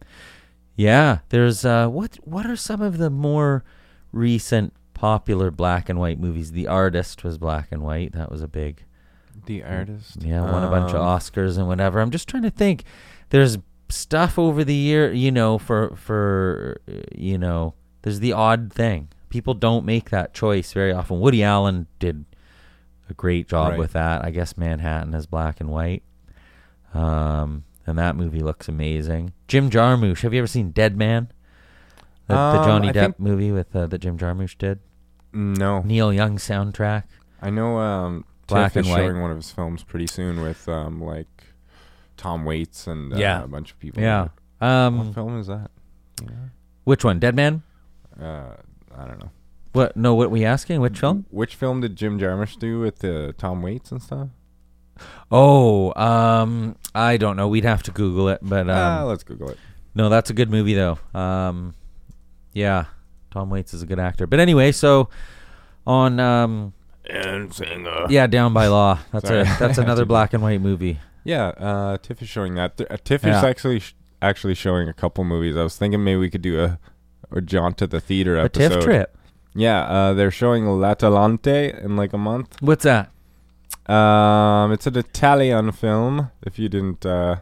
[0.76, 3.64] yeah, there's uh, what what are some of the more
[4.12, 6.52] recent popular black and white movies?
[6.52, 8.12] The Artist was black and white.
[8.12, 8.84] That was a big
[9.46, 10.22] The artist.
[10.22, 12.00] yeah, won a bunch of Um, Oscars and whatever.
[12.00, 12.84] I'm just trying to think.
[13.30, 13.58] There's
[13.90, 16.80] stuff over the year, you know, for for
[17.14, 19.08] you know, there's the odd thing.
[19.30, 21.20] People don't make that choice very often.
[21.20, 22.24] Woody Allen did
[23.10, 23.78] a great job Right.
[23.78, 24.24] with that.
[24.24, 26.02] I guess Manhattan is black and white.
[26.94, 29.32] Um, and that movie looks amazing.
[29.46, 31.30] Jim Jarmusch, have you ever seen Dead Man?
[32.26, 34.80] The, the Um, Johnny I Depp movie with uh, that Jim Jarmusch did.
[35.32, 37.04] No, Neil Young soundtrack.
[37.40, 38.98] I know um, Black Tiff and is white.
[38.98, 41.44] showing one of his films pretty soon with um, like
[42.16, 43.44] Tom Waits and uh, Yeah.
[43.44, 44.02] a bunch of people.
[44.02, 44.28] Yeah.
[44.58, 45.70] What Um, film is that?
[46.22, 46.30] Yeah.
[46.84, 47.18] which one?
[47.18, 47.62] Dead Man?
[48.20, 48.54] Uh,
[48.96, 49.30] I don't know.
[49.72, 49.96] What?
[49.96, 50.80] No, what we asking?
[50.80, 51.26] Which film?
[51.30, 54.28] Which film did Jim Jarmusch do with the Tom Waits and stuff?
[55.30, 57.48] Oh, um, I don't know.
[57.48, 59.58] We'd have to Google it, but Ah, um, let's Google it.
[59.94, 60.98] no, that's a good movie though.
[61.14, 61.74] Um,
[62.52, 62.86] yeah,
[63.30, 64.26] Tom Waits is a good actor.
[64.26, 65.08] But anyway, so
[65.86, 66.72] on, um,
[67.08, 68.06] And singer.
[68.08, 68.98] yeah, Down by Law.
[69.12, 69.40] That's Sorry.
[69.40, 70.98] a that's another black and white movie.
[71.24, 72.76] Yeah, uh, Tiff is showing that.
[72.78, 73.38] Th- uh, Tiff Yeah.
[73.38, 75.56] is actually sh- actually showing a couple movies.
[75.56, 76.78] I was thinking maybe we could do a
[77.30, 78.68] a jaunt to the theater A episode.
[78.70, 79.16] TIFF trip.
[79.54, 82.56] Yeah, uh, they're showing L'Atalante in like a month.
[82.60, 83.10] What's that?
[83.88, 86.30] Um, it's an Italian film.
[86.42, 87.36] If you didn't, uh,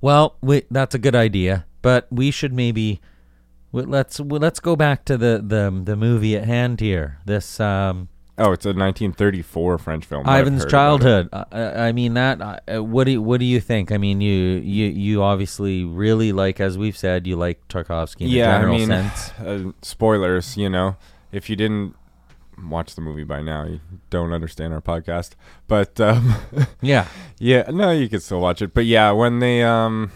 [0.00, 3.00] Well, we, that's a good idea, but we should maybe
[3.72, 7.18] we, let's we, let's go back to the, the the movie at hand here.
[7.26, 10.26] This um, oh, it's a 1934 French film.
[10.26, 10.70] Ivan's heard about it.
[10.70, 11.28] childhood.
[11.32, 11.44] Uh,
[11.76, 12.62] I mean that.
[12.68, 13.92] Uh, what do you, what do you think?
[13.92, 18.28] I mean, you you you obviously really like, as we've said, you like Tarkovsky in
[18.28, 19.32] Yeah, I general mean, sense.
[19.40, 20.56] uh, spoilers.
[20.56, 20.96] You know,
[21.32, 21.94] if you didn't
[22.62, 25.32] watch the movie by now, you don't understand our podcast.
[25.66, 26.34] But um,
[26.80, 27.06] Yeah,
[27.38, 28.74] yeah, no, you can still watch it.
[28.74, 30.10] But yeah, when they um,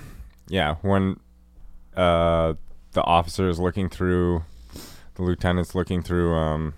[0.48, 1.20] yeah, when
[1.96, 2.54] uh,
[2.92, 4.44] the officer is looking through,
[5.14, 6.74] the lieutenant's looking through um,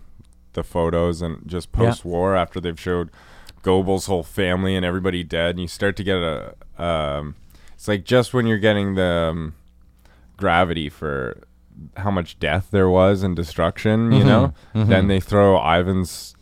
[0.55, 3.11] the photos and just post-war after they've showed
[3.63, 7.37] Goebbels' whole family and everybody dead, and you start to get a um,
[7.75, 9.55] it's like just when you're getting the um,
[10.37, 11.39] gravity for
[11.97, 14.89] how much death there was and destruction, you Mhm, know, mhm.
[14.89, 16.35] then they throw Ivan's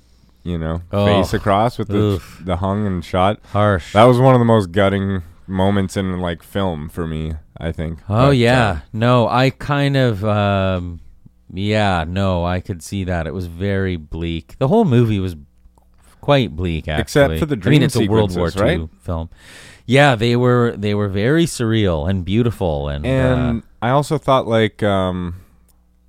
[0.43, 2.41] you know Oh, face across with the oof.
[2.45, 3.39] the hung and shot.
[3.53, 3.93] harsh.
[3.93, 7.35] That was one of the most gutting moments in like film for me.
[7.63, 7.99] I think.
[8.09, 11.01] Oh But, yeah, uh, no, I kind of, um,
[11.53, 13.27] yeah, no, I could see that.
[13.27, 14.57] It was very bleak.
[14.59, 15.37] The whole movie was
[16.23, 17.03] quite bleak, actually.
[17.03, 18.89] Except for the I mean, it's a World War II right?
[19.03, 19.29] film.
[19.85, 24.47] Yeah, they were they were very surreal and beautiful, and, and uh, I also thought
[24.47, 25.37] like um,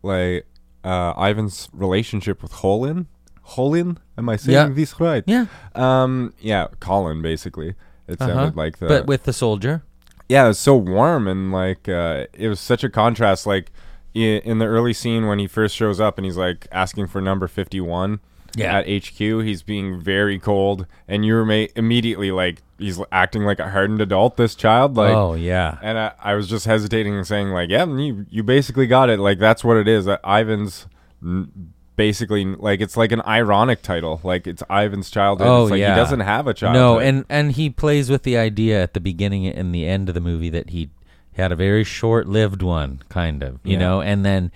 [0.03, 0.45] like
[0.83, 3.07] uh, Ivan's relationship with Holin.
[3.43, 4.73] Holin, am I saying Yeah.
[4.73, 5.23] this right?
[5.27, 7.75] yeah, Um, yeah, Colin basically.
[8.07, 8.27] It uh-huh.
[8.27, 9.83] sounded like the but with the soldier.
[10.29, 13.45] yeah, it was so warm and like uh, it was such a contrast.
[13.45, 13.71] Like
[14.13, 17.47] in the early scene when he first shows up and he's like asking for number
[17.47, 18.19] fifty one.
[18.55, 18.79] Yeah.
[18.79, 23.69] At HQ, he's being very cold, and you're ma- immediately like he's acting like a
[23.69, 24.37] hardened adult.
[24.37, 27.85] This child, like, oh yeah, and I, I was just hesitating and saying like, yeah,
[27.85, 29.19] you you basically got it.
[29.19, 30.07] Like that's what it is.
[30.07, 30.87] Uh, Ivan's
[31.23, 34.19] n- basically like it's like an ironic title.
[34.23, 35.47] Like it's Ivan's childhood.
[35.47, 35.93] Oh, it's like yeah.
[35.93, 36.73] he doesn't have a child.
[36.73, 40.15] No, and and he plays with the idea at the beginning and the end of
[40.15, 40.89] the movie that he
[41.33, 43.79] had a very short-lived one, kind of, you Yeah.
[43.79, 44.51] know, and then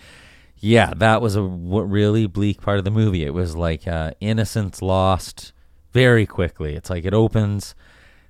[0.66, 3.24] yeah, that was a w- really bleak part of the movie.
[3.24, 5.54] It was like uh, innocence lost
[5.94, 6.76] very quickly.
[6.76, 7.76] It's like it opens.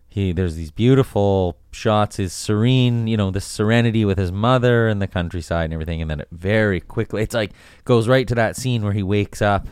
[0.09, 5.01] He there's these beautiful shots, his serene, you know, the serenity with his mother and
[5.01, 7.51] the countryside and everything, and then it very quickly, it's like
[7.85, 9.69] goes right to that scene where he wakes up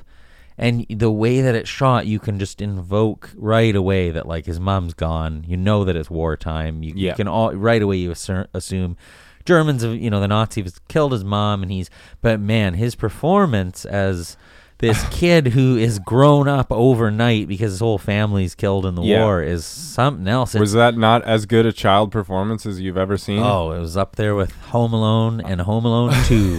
[0.58, 4.60] and the way that it's shot you can just invoke right away that like his
[4.60, 8.47] mom's gone you know that it's wartime you, you can all right away you asser-
[8.54, 8.95] assume
[9.45, 11.89] germans have you know the nazis killed his mom and he's
[12.21, 14.38] but man his performance as
[14.79, 19.23] this kid who is grown up overnight because his whole family's killed in the Yeah.
[19.23, 23.15] war is something else was that not as good a child performance as you've ever
[23.17, 23.39] seen?
[23.39, 26.58] Oh, it was up there with Home Alone and Home Alone 2,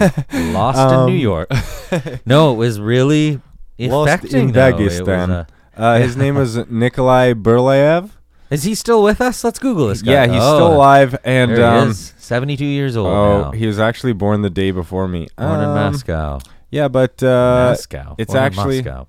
[0.53, 1.51] Lost in Um, New York.
[2.27, 3.41] No, it was really
[3.79, 4.49] Lost affecting.
[4.49, 4.73] in though.
[4.73, 5.31] Dagestan.
[5.31, 5.45] uh,
[5.77, 8.11] Uh, his name was Nikolai Burlaev.
[8.51, 9.43] Is he still with us?
[9.45, 10.13] Let's Google this guy.
[10.13, 13.51] Yeah, he's Oh, still alive, and There he um, is, 72 years old oh, now.
[13.53, 15.29] he was actually born the day before me.
[15.37, 16.41] Born in Um, Moscow.
[16.71, 18.15] Yeah, but uh, Moscow.
[18.19, 19.07] it's Born in actually- Moscow.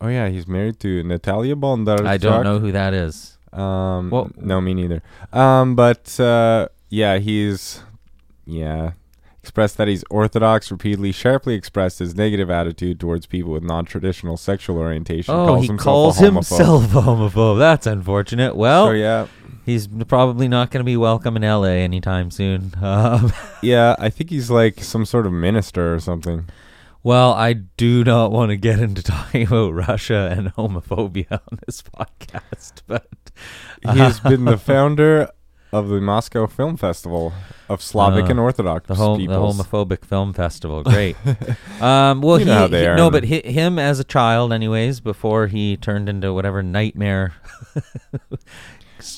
[0.00, 2.06] oh yeah, he's married to Natalia Bondarchuk.
[2.06, 3.36] I don't know who that is.
[3.52, 5.02] Um, Well- no, me neither.
[5.32, 7.82] Um, but uh, yeah, he's
[8.46, 8.92] yeah
[9.50, 10.70] expressed that he's orthodox.
[10.70, 15.34] Repeatedly, sharply expressed his negative attitude towards people with non-traditional sexual orientation.
[15.34, 16.34] Oh, calls he himself calls a homophobe.
[16.34, 17.58] himself a homophobe.
[17.58, 18.54] That's unfortunate.
[18.54, 19.26] Well, So yeah,
[19.66, 22.72] he's probably not going to be welcome in LA anytime soon.
[22.80, 26.48] Um, yeah, I think he's like some sort of minister or something.
[27.02, 31.82] Well, I do not want to get into talking about Russia and homophobia on this
[31.98, 33.08] podcast, but
[33.94, 35.28] He's been the founder
[35.72, 37.32] of the Moscow Film Festival
[37.68, 41.16] of Slavic Uh, and Orthodox the, hom- the homophobic film festival, great.
[41.80, 42.96] um, well, You know he, how they he- are.
[42.96, 47.34] no, but hi, him as a child, anyways, before he turned into whatever nightmare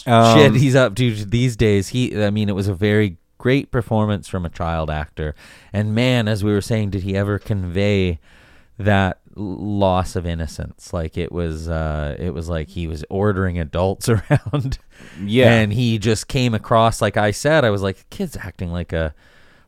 [0.06, 1.88] Um, shit he's up to these days.
[1.88, 5.34] He, I mean, it was a very great performance from a child actor,
[5.72, 8.20] and man, as we were saying, did he ever convey
[8.84, 10.92] that loss of innocence?
[10.92, 14.78] Like it was, uh, it was like he was ordering adults around.
[15.22, 17.64] yeah, and he just came across like I said.
[17.64, 19.14] I was like, the kid's acting like a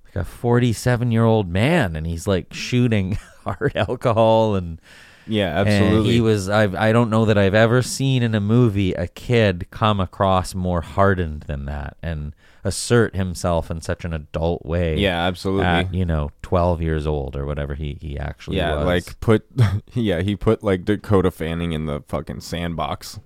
[0.04, 4.80] like a forty-seven year old man, and he's like shooting hard alcohol and
[5.26, 6.12] yeah, and absolutely.
[6.12, 6.48] he was.
[6.48, 10.54] I've, I don't know that I've ever seen in a movie a kid come across
[10.54, 12.34] more hardened than that and
[12.66, 14.96] assert himself in such an adult way.
[14.96, 15.66] yeah, absolutely.
[15.66, 18.86] At you know, twelve years old or whatever he he actually yeah, was.
[18.86, 19.46] like put
[19.94, 23.20] yeah, he put like Dakota Fanning in the fucking sandbox,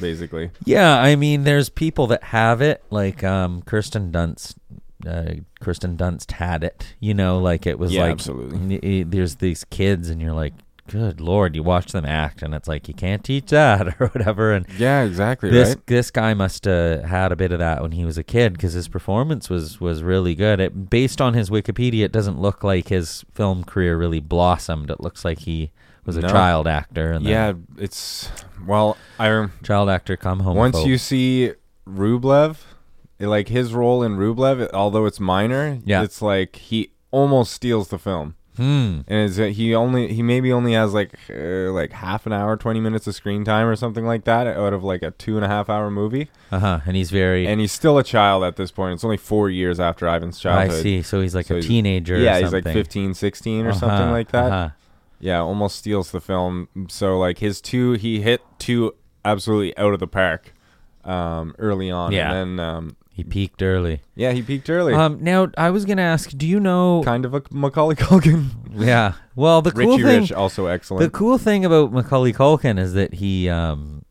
[0.00, 0.50] basically.
[0.64, 4.56] Yeah, I mean, there's people that have it, like um, Kirsten Dunst
[5.06, 6.94] uh, Kristen Dunst had it.
[7.00, 8.76] You know, like it was Yeah, like absolutely.
[8.76, 10.52] n- i- there's these kids, and you're like,
[10.88, 14.52] good lord, you watch them act, and it's like you can't teach that or whatever.
[14.52, 15.50] And Yeah, exactly.
[15.50, 15.86] this right.
[15.86, 18.72] this guy must have had a bit of that when he was a kid because
[18.72, 20.60] his performance was was really good.
[20.60, 24.90] It, based on his Wikipedia, it doesn't look like his film career really blossomed.
[24.90, 25.70] It looks like he
[26.04, 26.28] was a No.
[26.28, 27.12] child actor.
[27.12, 28.28] And Yeah, it's
[28.66, 28.96] well.
[29.18, 30.56] I child actor come home.
[30.56, 31.52] once you see
[31.88, 32.56] Rublev,
[33.18, 36.02] it- like his role in Rublev, although it's minor, Yeah.
[36.02, 38.34] it's like he almost steals the film.
[38.56, 39.00] Hmm.
[39.08, 43.06] And he only he maybe only has like uh, like half an hour, twenty minutes
[43.06, 45.68] of screen time or something like that out of like a two and a half
[45.70, 46.80] hour movie, Uh huh.
[46.86, 47.46] And he's very.
[47.46, 48.94] and he's still a child at this point.
[48.94, 50.78] It's only four years after Ivan's childhood.
[50.80, 51.02] I see.
[51.02, 52.16] So he's like So a he's- teenager.
[52.18, 52.72] Yeah, he's like something.
[52.74, 54.52] 15, 16 or something Uh-huh, like that.
[54.52, 54.70] uh-huh.
[55.20, 56.68] Yeah, almost steals the film.
[56.88, 60.52] So like his two, he hit two absolutely out of the park
[61.04, 62.12] um, early on.
[62.12, 62.32] Yeah.
[62.32, 64.00] and then um, He peaked early.
[64.14, 64.94] yeah, he peaked early.
[64.94, 65.18] Um.
[65.22, 67.02] Now I was gonna ask, do you know?
[67.04, 68.46] kind of a Macaulay Culkin.
[68.74, 69.12] Yeah.
[69.36, 70.20] Well, the cool Richie thing.
[70.22, 71.00] Rich also excellent.
[71.00, 71.12] The excellent.
[71.12, 74.02] cool thing about Macaulay Culkin is that he um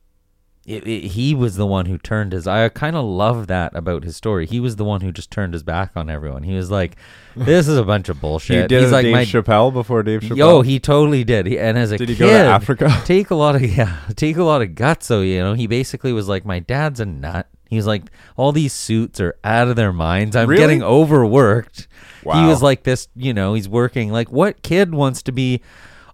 [0.68, 4.04] it, it- he was the one who turned his I kind of love that about
[4.04, 4.46] his story.
[4.46, 6.44] He was the one who just turned his back on everyone.
[6.44, 6.96] He was like
[7.36, 8.62] this is a bunch of bullshit.
[8.62, 10.38] he did He's a like Dave my Chappelle before Dave Chappelle.
[10.38, 11.48] Yo, he totally did.
[11.48, 13.02] He, and as a did he kid, go to Africa?
[13.06, 15.08] take a lot of yeah, take a lot of guts.
[15.08, 17.48] So you know, he basically was like, my dad's a nut.
[17.72, 18.04] He was like,
[18.38, 20.36] all these suits are out of their minds.
[20.36, 20.62] I'm Really?
[20.62, 21.88] getting overworked.
[22.22, 23.08] He was like this.
[23.16, 24.12] You know, he's working.
[24.12, 25.62] Like, what kid wants to be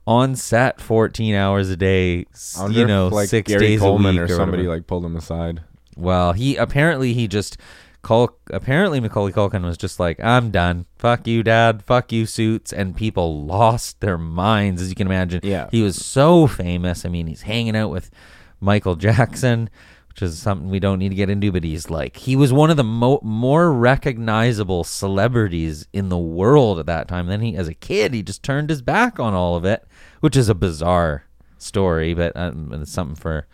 [0.05, 2.25] on set 14 hours a day?
[2.33, 4.63] s- I wonder You know, if, like six Gary days Coleman a week or somebody
[4.63, 4.75] whatever.
[4.77, 5.61] like pulled him aside.
[5.97, 7.57] Well, he apparently he just
[8.03, 10.85] Cul- apparently Macaulay Culkin was just like, I'm done.
[10.97, 11.83] Fuck you, Dad.
[11.83, 12.71] Fuck you, suits.
[12.71, 15.41] And people lost their minds, as you can imagine.
[15.43, 15.67] Yeah.
[15.71, 17.03] He was so famous.
[17.03, 18.09] I mean, he's hanging out with
[18.61, 19.69] Michael Jackson,
[20.17, 22.71] which is something we don't need to get into, but he's like, he was one
[22.71, 27.27] of the mo- more recognizable celebrities in the world at that time.
[27.27, 29.85] Then he, as a kid, he just turned his back on all of it,
[30.21, 31.25] which is a bizarre
[31.59, 33.45] story, but um, it's something for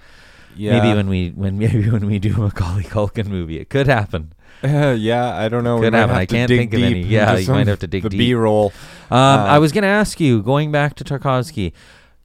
[0.55, 3.87] Yeah, Maybe when we when maybe when we do a Macaulay Culkin movie, it could
[3.87, 4.31] happen.
[4.63, 5.81] yeah, I don't know.
[5.81, 6.15] Could happen.
[6.15, 7.01] I can't think of any.
[7.01, 8.19] Yeah, you might have to dig the deep.
[8.19, 8.71] B-roll.
[9.11, 11.73] Um, Uh, I was going to ask you, going back to Tarkovsky,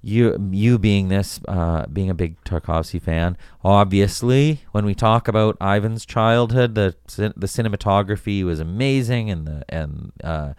[0.02, 5.56] you you being this uh, being a big Tarkovsky fan, obviously, when we talk about
[5.61, 10.52] Ivan's childhood, the the cinematography was amazing, and the and uh,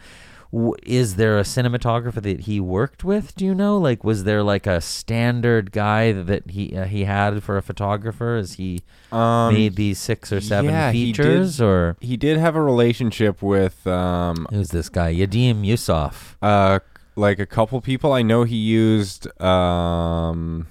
[0.52, 3.36] w- is there a cinematographer that he worked with?
[3.36, 3.78] Do you know?
[3.78, 8.36] Like, was there like a standard guy that he uh, he had for a photographer?
[8.36, 11.16] As he Um, made these six or seven yeah, he did.
[11.18, 15.14] features, or he did have a relationship with um, who's this guy?
[15.14, 16.36] Vadim Yusov.
[16.42, 16.80] uh,
[17.16, 18.14] like a couple people.
[18.14, 20.68] I know he used um,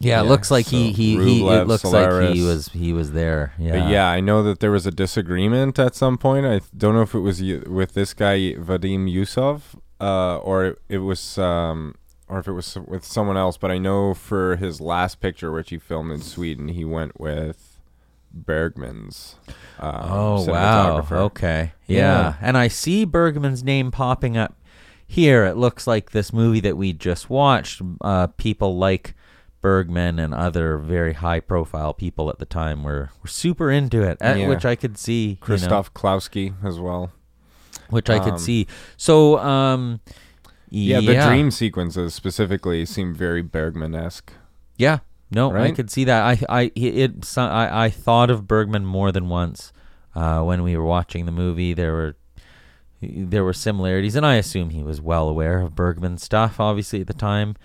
[0.00, 2.68] Yeah, it Yeah, looks like he so he, he Rublev, it looks like he was
[2.68, 3.52] he was there.
[3.58, 3.88] But Yeah.
[3.88, 6.46] yeah, I know that there was a disagreement at some point.
[6.46, 9.60] I don't know if it was with this guy Vadim Yusov,
[10.00, 11.94] uh, or it, it was, um,
[12.28, 13.56] or if it was with someone else.
[13.56, 17.78] But I know for his last picture, which he filmed in Sweden, he went with
[18.32, 19.36] Bergman's.
[19.78, 21.06] Um, Oh wow.
[21.10, 21.72] Okay.
[21.86, 21.98] Yeah.
[21.98, 22.34] Yeah.
[22.40, 24.54] And I see Bergman's name popping up
[25.06, 25.44] here.
[25.44, 27.82] It looks like this movie that we just watched.
[28.00, 29.14] Uh, people like
[29.60, 34.18] Bergman and other very high profile people at the time were, were super into it,
[34.20, 34.48] uh, Yeah.
[34.48, 35.24] which I could see.
[35.24, 37.12] you know, Christoph Klauski as well.
[37.90, 38.66] which I could um, see.
[38.96, 40.00] So um,
[40.68, 44.32] Yeah, the dream sequences specifically seem very Bergman esque.
[44.76, 44.98] Yeah,
[45.30, 46.22] no, I could see that.
[46.22, 49.72] I, I, it, I, I thought of Bergman more than once
[50.14, 51.72] uh, when we were watching the movie.
[51.74, 52.16] There were,
[53.12, 57.06] there were similarities, and I assume he was well aware of Bergman stuff, obviously at
[57.06, 57.56] the time,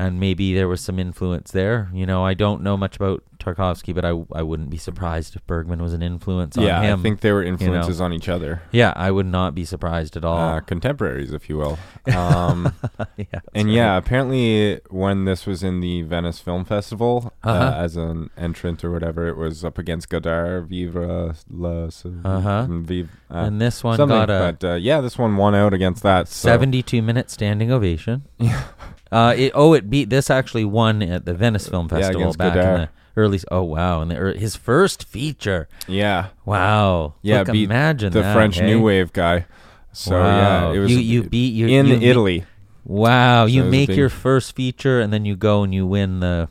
[0.00, 1.90] and maybe there was some influence there.
[1.92, 5.46] You know, I don't know much about Tarkovsky, but I, I wouldn't be surprised if
[5.46, 6.94] Bergman was an influence on yeah.
[6.94, 8.62] I think they were influences on each other.
[8.72, 10.38] yeah, I would not be surprised at all.
[10.38, 11.78] Uh, contemporaries, if you will.
[12.10, 12.74] Um,
[13.16, 13.74] yeah, and right.
[13.74, 17.78] yeah, apparently when this was in the Venice Film Festival uh Uh-huh.
[17.78, 21.88] as an entrant or whatever, it was up against Godard, Vivre la
[22.24, 22.48] Uh-huh.
[22.48, 26.26] uh, and this one got a but uh, yeah, this one won out against that.
[26.28, 26.48] So.
[26.48, 28.22] 72 minute standing ovation.
[29.12, 32.38] uh, it, oh, it beat this actually won at the Venice Film Yeah, Festival against
[32.38, 32.80] back in Godard.
[32.88, 33.40] the early.
[33.50, 35.68] Oh wow, and the ear his first feature.
[35.88, 38.66] Yeah, Wow, yeah, Look, beat imagine the that, French hey?
[38.66, 39.46] New Wave guy.
[39.92, 40.70] So Wow.
[40.72, 42.44] yeah, it was you you beat you in you Italy.
[42.84, 45.74] Wow, you it was a make big- your first feature and then you go and
[45.74, 46.48] you win the.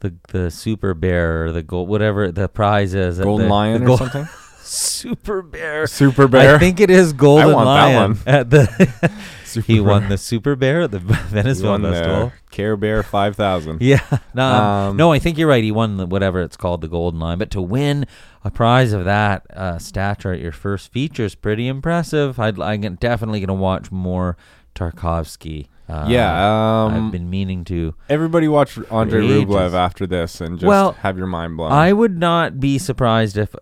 [0.00, 3.78] The, the super bear or the gold whatever the prize is at Golden the, Lion
[3.80, 4.28] the or gold- something.
[4.68, 5.86] Super Bear.
[5.86, 6.56] Super Bear.
[6.56, 8.18] I think it is Golden want that Lion one.
[8.26, 9.12] at the.
[9.66, 9.82] He Bear.
[9.88, 12.32] won the Super Bear at the Venice He Film Festival.
[12.50, 13.80] Care Bear five thousand.
[13.82, 14.02] Yeah,
[14.34, 15.64] no, um, Um, no, I think you're right.
[15.64, 17.38] He won the, whatever it's called, the Golden Lion.
[17.38, 18.06] But to win
[18.44, 22.38] a prize of that uh, stature at your first feature is pretty impressive.
[22.38, 24.36] I'd, I'm definitely going to watch more
[24.74, 25.66] Tarkovsky.
[25.88, 26.84] Uh, yeah.
[26.84, 27.94] Um, I've been meaning to.
[28.10, 29.22] everybody watch Andre.
[29.22, 31.72] Rublev after this and just Well, have your mind blown.
[31.72, 33.54] I would not be surprised if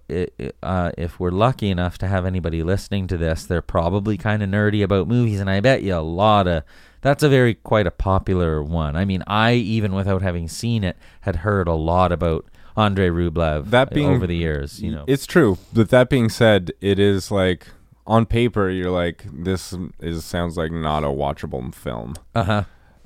[0.62, 3.44] uh, if we're lucky enough to have anybody listening to this.
[3.44, 6.64] They're probably kind of nerdy about movies, and I bet you a lot of
[7.00, 8.96] that's a very quite a popular one.
[8.96, 12.46] I mean, I even without having seen it had heard a lot about
[12.76, 14.82] Andrei Rublev That being- over the years.
[14.82, 15.58] You know, It's true.
[15.72, 17.68] But that being said, it is like
[18.06, 22.64] on paper, you're like, this is sounds like not a watchable film, uh huh.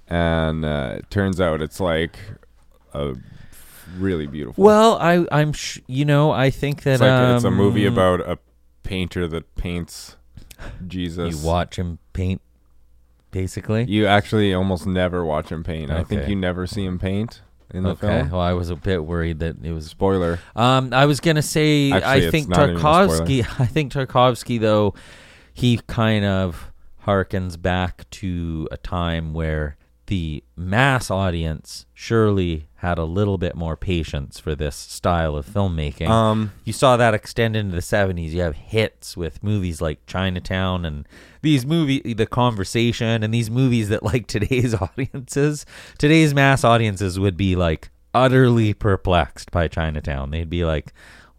[0.08, 2.18] and uh, it turns out it's like
[2.92, 3.14] a
[3.96, 4.62] really beautiful.
[4.62, 7.92] Well, I I'm sh- you know I think that it's like it's a movie um,
[7.92, 8.38] about a
[8.82, 10.16] painter that paints
[10.86, 11.34] Jesus.
[11.34, 12.40] you watch him paint,
[13.30, 13.84] basically.
[13.84, 15.90] You actually almost never watch him paint.
[15.90, 17.40] I think you never see him paint
[17.72, 18.06] in the okay.
[18.06, 18.30] film.
[18.30, 20.38] Well, I was a bit worried that it was Spoiler.
[20.56, 23.40] Um, I was gonna say Actually, I think Tarkovsky.
[23.60, 24.94] I think Tarkovsky though,
[25.54, 26.72] he kind of
[27.06, 29.76] harkens back to a time where
[30.10, 36.08] the mass audience surely had a little bit more patience for this style of filmmaking.
[36.08, 38.30] Um, you saw that extend into the 70s.
[38.30, 41.06] You have hits with movies like Chinatown and
[41.42, 45.64] these movie The Conversation and these movies that like today's audiences,
[45.96, 50.32] today's mass audiences would be like utterly perplexed by Chinatown.
[50.32, 50.92] They'd be like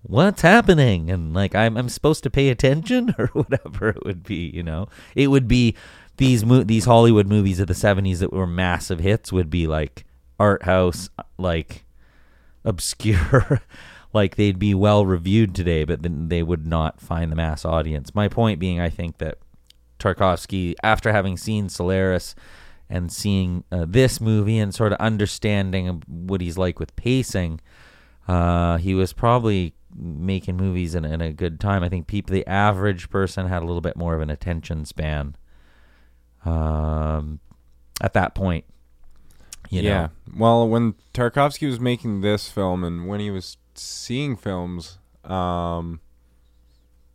[0.03, 4.49] what's happening and like I'm I'm supposed to pay attention or whatever it would be,
[4.53, 4.87] you know.
[5.13, 5.75] It would be
[6.21, 10.05] these mo- these Hollywood movies of the 70s that were massive hits would be like
[10.39, 11.85] art house like
[12.63, 13.61] obscure.
[14.13, 18.13] Like they'd be well reviewed today but then they would not find the mass audience.
[18.13, 19.37] My point being i think that
[19.99, 22.35] tarkovsky after having seen solaris
[22.89, 27.61] and seeing uh, this movie and sort of understanding what he's like with pacing
[28.27, 31.83] uh, he was probably making movies in, in a good time.
[31.83, 35.35] I think people the average person had a little bit more of an attention span
[36.45, 37.39] um,
[38.01, 38.65] at that point
[39.69, 40.07] you yeah.
[40.27, 46.01] know Well, when Tarkovsky was making this film and when he was seeing films, um,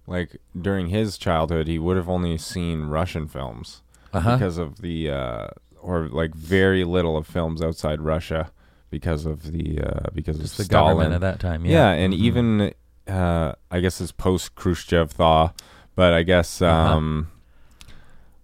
[0.06, 5.10] like during his childhood, he would have only seen Russian films uh-huh because of the,
[5.10, 5.48] uh,
[5.80, 8.50] or like very little of films outside Russia
[8.90, 10.96] because of the, uh, because just of the Stalin.
[10.96, 11.64] government at that time.
[11.66, 12.18] Yeah, Yeah, and Mhm.
[12.18, 12.74] even
[13.08, 15.50] uh, I guess it's post Khrushchev thaw,
[15.94, 16.96] but I guess Uh-huh.
[16.96, 17.28] um,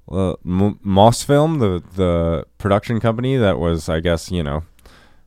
[0.07, 4.65] well, M- Mosfilm, the the production company that was, I guess you know,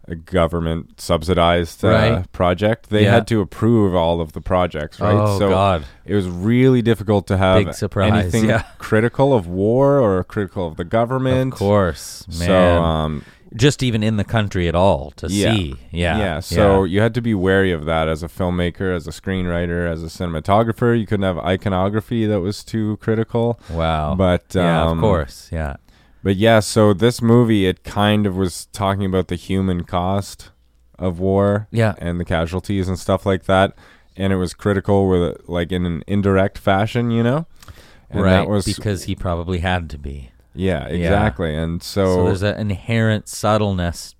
[0.07, 2.31] a government subsidized uh, Right.
[2.31, 3.11] project, they Yeah.
[3.15, 5.15] had to approve all of the projects, right?
[5.15, 7.57] Oh so God, it was really difficult to have
[7.97, 8.63] anything yeah.
[8.77, 11.53] critical of war or critical of the government.
[11.53, 12.47] of course, man.
[12.47, 13.23] So um,
[13.55, 15.53] just even in the country at all to Yeah.
[15.55, 19.07] see, yeah, Yeah, so you had to be wary of that as a filmmaker, as
[19.07, 20.97] a screenwriter, as a cinematographer.
[20.99, 23.59] You couldn't have iconography that was too critical.
[23.71, 25.75] wow, But yeah, um, of course, yeah,
[26.23, 30.51] But yeah, so this movie it kind of was talking about the human cost
[30.97, 33.73] of war yeah, and the casualties and stuff like that,
[34.17, 37.45] and it was critical with like in an indirect fashion, you know.
[38.09, 40.29] And right, that was because he probably had to be.
[40.55, 41.53] Yeah, exactly.
[41.55, 44.15] And So, so, there's an inherent subtleness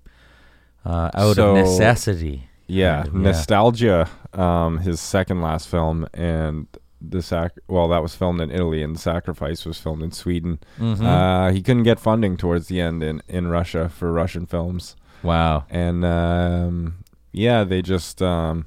[0.84, 2.48] uh, out So- of necessity.
[2.68, 3.20] Yeah, kind of, yeah.
[3.22, 4.08] nostalgia.
[4.32, 6.66] Um, his second last film, and
[7.00, 7.52] the sac.
[7.68, 10.58] Well, that was filmed in Italy, and the sacrifice was filmed in Sweden.
[10.80, 11.00] Mhm.
[11.00, 15.64] Uh, he couldn't get funding towards the end in in Russia for Russian films, wow,
[15.70, 16.96] and um,
[17.32, 18.66] yeah, they just um,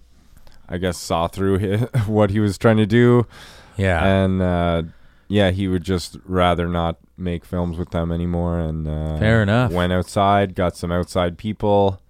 [0.69, 3.27] I guess saw through hi what he was trying to do,
[3.75, 4.83] yeah, and uh,
[5.27, 8.59] yeah, he would just rather not make films with them anymore.
[8.59, 9.71] And uh, Fair enough.
[9.71, 12.01] Went outside, got some outside people,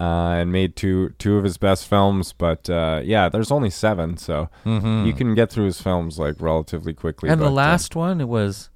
[0.00, 0.02] uh,
[0.40, 2.32] and made two two of his best films.
[2.32, 5.06] But uh, yeah, there's only seven, so Mhm.
[5.06, 7.28] you can get through his films like relatively quickly.
[7.30, 8.68] And but, the uh, last one, it was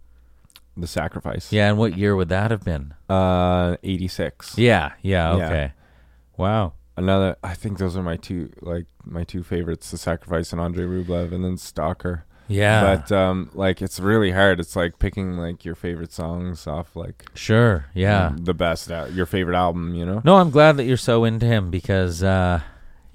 [0.77, 1.69] the sacrifice, yeah.
[1.71, 2.95] And what year would that have been?
[3.09, 4.57] uh, eighty six.
[4.59, 5.47] Yeah, yeah, Yeah.
[5.47, 5.73] okay,
[6.37, 6.75] wow.
[6.99, 10.85] Another, I think those are my two like my two favorites: the sacrifice and Andrei
[10.87, 12.25] Rublev, and then Stalker.
[12.49, 14.61] Yeah, But um, like it's really hard.
[14.61, 18.33] It's like picking like your favorite songs off like sure, yeah.
[18.37, 19.95] the best uh, your favorite album.
[19.95, 22.61] You know, No, I'm glad that you're so into him because, uh,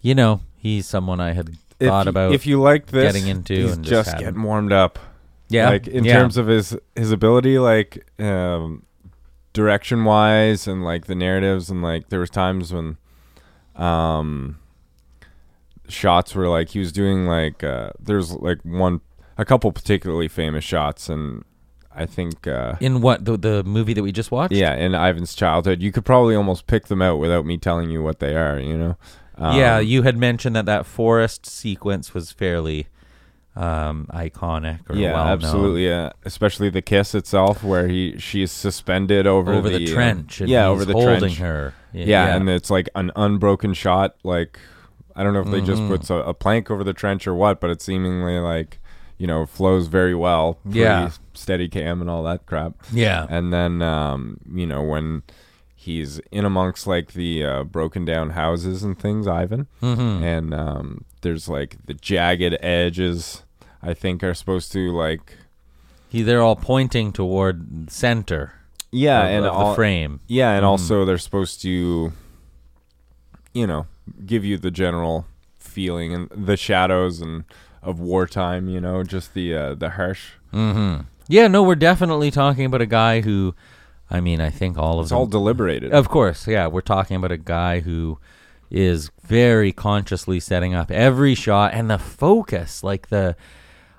[0.02, 2.34] you know, he's someone I had if thought you, about.
[2.34, 4.26] if you like this, getting into he's and just just hadn't.
[4.26, 5.00] getting warmed up.
[5.50, 6.14] yeah, like in yeah.
[6.14, 8.86] terms of his his ability, like um,
[9.54, 12.98] direction wise, and like the narratives, and like there was times when,
[13.76, 14.60] um,
[15.88, 19.00] shots were like he was doing like uh, there's like one
[19.38, 21.44] a couple particularly famous shots and
[21.94, 24.54] I think uh, In what the the movie that we just watched?
[24.54, 28.02] yeah in Ivan's childhood you could probably almost pick them out without me telling you
[28.04, 28.98] what they are you know
[29.38, 29.80] um, yeah.
[29.80, 32.88] You had mentioned that that forest sequence was fairly
[33.56, 34.80] um, iconic.
[34.90, 35.34] Or yeah well-known.
[35.34, 40.40] absolutely yeah especially the kiss itself where he she's suspended over, over the, uh, trench.
[40.42, 41.74] And yeah over the holding trench her.
[41.94, 44.60] Y- yeah, and it's like an unbroken shot like
[45.16, 45.90] I don't know if they just Mhm.
[45.90, 48.80] put a, a plank over the trench or what but it's seemingly like
[49.22, 51.12] you know flows very well Yeah.
[51.34, 53.28] steady cam and all that crap yeah.
[53.30, 55.22] and then um, you know when
[55.76, 60.22] he's in amongst like the uh, broken down houses and things ivan Mhm.
[60.24, 63.44] and um, there's like the jagged edges
[63.84, 65.38] i think are supposed to like
[66.10, 68.54] He, they're all pointing toward center.
[68.92, 70.20] yeah of, and of all, the frame.
[70.28, 70.70] yeah and Mhm.
[70.70, 72.12] also they're supposed to
[73.54, 73.86] you know
[74.26, 75.26] give you the general
[75.60, 77.44] feeling and the shadows and
[77.84, 81.04] of wartime you know just the uh, the harsh Mm-hmm.
[81.28, 83.56] Yeah, no, we're definitely talking about a guy who,
[84.10, 87.16] I mean, I think all of it's them, all deliberated Of course, yeah, we're talking
[87.16, 88.20] about a guy who
[88.70, 93.38] is very consciously setting up every shot and the focus, like the,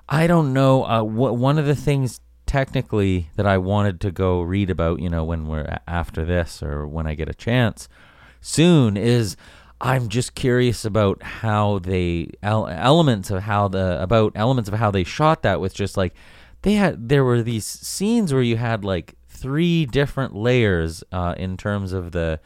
[0.07, 4.41] I don't know, uh, wh- one of the things technically that I wanted to go
[4.41, 7.89] read about, you know, when we're after this or when I get a chance
[8.41, 9.35] soon is.
[9.85, 14.89] I'm just curious about how they el- elements of how the about elements of how
[14.91, 16.13] they shot that with just like
[16.61, 21.57] they had there were these scenes where you had like three different layers uh, in
[21.57, 22.39] terms of the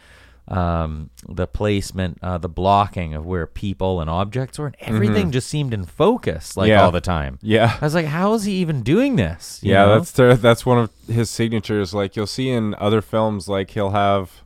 [0.48, 5.48] um, the placement, uh, the blocking of where people and objects were, and everything just
[5.50, 6.84] seemed in focus like Yeah.
[6.84, 7.38] all the time.
[7.42, 9.60] yeah I was like, how is he even doing this?
[9.62, 10.00] You yeah, know?
[10.00, 11.94] that's that's one of his signatures.
[11.94, 14.44] Like you'll see in other films, like he'll have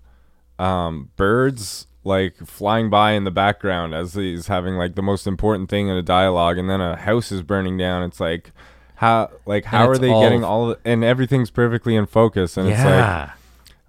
[0.59, 5.69] um, birds like flying by in the background as he's having like the most important
[5.69, 8.03] thing in a dialogue, and then a house is burning down.
[8.03, 8.51] It's like
[8.95, 12.79] how like how are they all- getting all and everything's perfectly in focus, and it's
[12.83, 13.29] like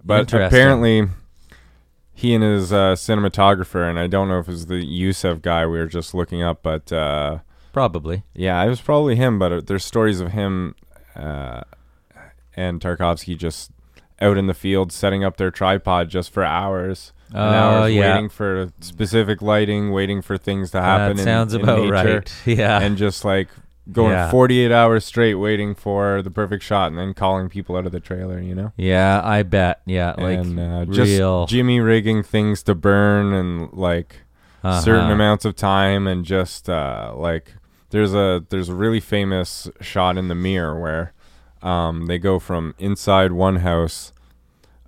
[0.05, 1.07] but apparently
[2.13, 5.65] he and his uh, cinematographer, and I don't know if it was the Yusef guy
[5.65, 6.91] we were just looking up, but.
[6.91, 7.39] Uh,
[7.71, 8.21] Probably.
[8.35, 10.75] yeah, it was probably him, but uh, there's stories of him
[11.15, 11.61] uh,
[12.55, 13.71] and Tarkovsky just
[14.21, 18.13] out in the field setting up their tripod just for hours Oh, hours yeah.
[18.13, 21.17] waiting for specific lighting, waiting for things to happen.
[21.17, 22.33] that sounds in about nature, right.
[22.45, 22.79] Yeah.
[22.79, 23.49] And just like
[23.91, 24.29] going Yeah.
[24.29, 27.99] 48 hours straight waiting for the perfect shot and then calling people out of the
[27.99, 28.71] trailer, you know?
[28.77, 29.81] yeah, I bet.
[29.85, 34.17] Yeah, like and uh, just real Jimmy rigging things to burn and like
[34.63, 35.13] certain uh-huh.
[35.13, 37.53] amounts of time and just uh, like
[37.89, 41.13] there's a there's a really famous shot in the mirror where
[41.61, 44.13] um, they go from inside one house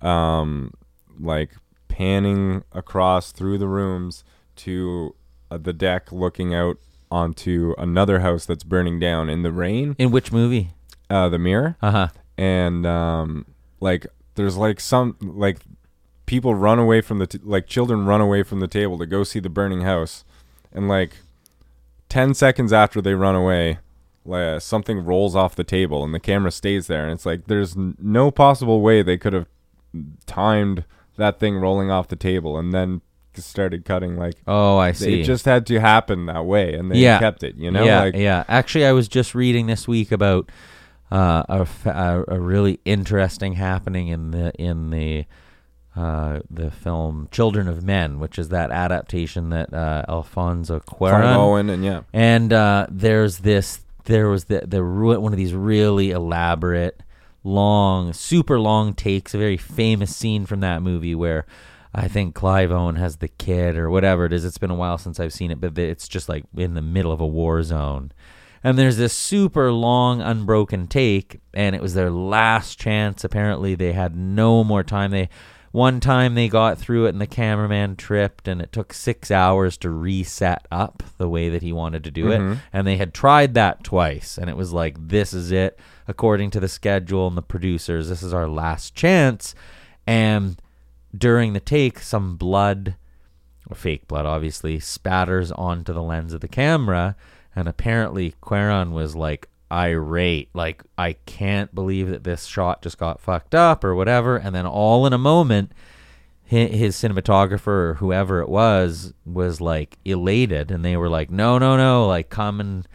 [0.00, 0.72] um,
[1.20, 1.50] like
[1.96, 4.22] panning across through the rooms
[4.54, 5.14] to
[5.50, 6.76] uh, the deck looking out
[7.10, 10.70] onto another house that's burning down in the rain In which movie?
[11.08, 12.08] uh, the mirror Uh huh.
[12.36, 13.46] and um,
[13.80, 15.60] like there's like some like
[16.26, 19.24] people run away from the t- like children run away from the table to go
[19.24, 20.24] see the burning house
[20.72, 21.12] and like
[22.10, 23.78] 10 seconds after they run away
[24.26, 27.74] like something rolls off the table and the camera stays there and it's like there's
[27.74, 29.46] n- no possible way they could have
[30.26, 30.84] timed
[31.16, 33.00] that thing rolling off the table and then
[33.34, 35.20] started cutting like Oh, I see.
[35.20, 37.18] it just had to happen that way and they Yeah.
[37.18, 38.44] kept it you know yeah, like yeah.
[38.48, 40.50] Actually, I was just reading this week about
[41.10, 45.24] uh, a, a really interesting happening in the in the
[45.94, 51.70] uh, the film Children of Men, which is that adaptation that uh, Alfonso Cuarón Owen
[51.70, 57.02] and yeah and uh, there's this there was the the one of these really elaborate
[57.46, 61.46] long super long takes a very famous scene from that movie where
[61.94, 64.44] I think Clive Owen has the kid or whatever it is.
[64.44, 67.12] It's been a while since I've seen it but it's just like in the middle
[67.12, 68.12] of a war zone.
[68.64, 73.22] And there's this super long unbroken take and it was their last chance.
[73.22, 75.12] Apparently they had no more time.
[75.12, 75.28] They
[75.76, 79.76] one time they got through it and the cameraman tripped and it took six hours
[79.76, 82.38] to reset up the way that he wanted to do it.
[82.38, 82.60] Mm-hmm.
[82.72, 86.60] And they had tried that twice and it was like this is it according to
[86.60, 88.08] the schedule and the producers.
[88.08, 89.54] This is our last chance.
[90.06, 90.56] And
[91.14, 92.96] during the take some blood
[93.74, 97.16] fake blood obviously spatters onto the lens of the camera.
[97.54, 100.48] And apparently Cuarón was like irate.
[100.54, 104.36] Like I can't believe that this shot just got fucked up or whatever.
[104.36, 105.72] And then all in a moment
[106.44, 110.70] his cinematographer or whoever it was was like elated.
[110.70, 112.86] And they were like no no no like come and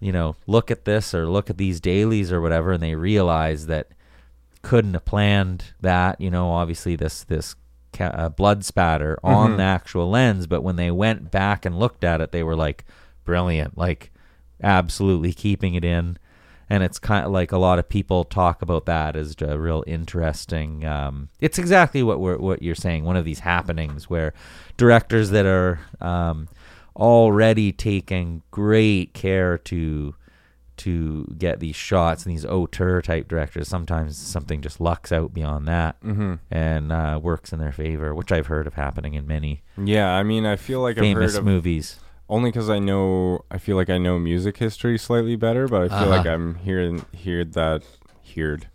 [0.00, 2.72] you know look at this or look at these dailies or whatever.
[2.72, 3.88] And they realized that
[4.60, 7.56] couldn't have planned that you know obviously this this
[7.92, 12.04] ca- uh, blood spatter on the actual lens, but when they went back and looked
[12.04, 12.84] at it, they were like
[13.24, 14.10] brilliant, like
[14.62, 16.18] absolutely keeping it in.
[16.70, 19.84] And it's kind of like a lot of people talk about that as a real
[19.86, 20.86] interesting.
[20.86, 23.04] Um, it's exactly what we're what you're saying.
[23.04, 24.32] One of these happenings where
[24.78, 26.48] directors that are um,
[26.96, 30.14] already taking great care to
[30.74, 35.68] to get these shots and these auteur type directors sometimes something just lucks out beyond
[35.68, 36.34] that Mm-hmm.
[36.50, 40.22] and uh, works in their favor which i've heard of happening in many Yeah, I
[40.22, 42.00] mean, I feel like I've famous heard of movies
[42.32, 43.44] only because I know.
[43.50, 46.34] I feel like I know music history slightly better, but I feel like Uh-huh.
[46.34, 47.82] I'm hearing heard that
[48.34, 48.66] heard.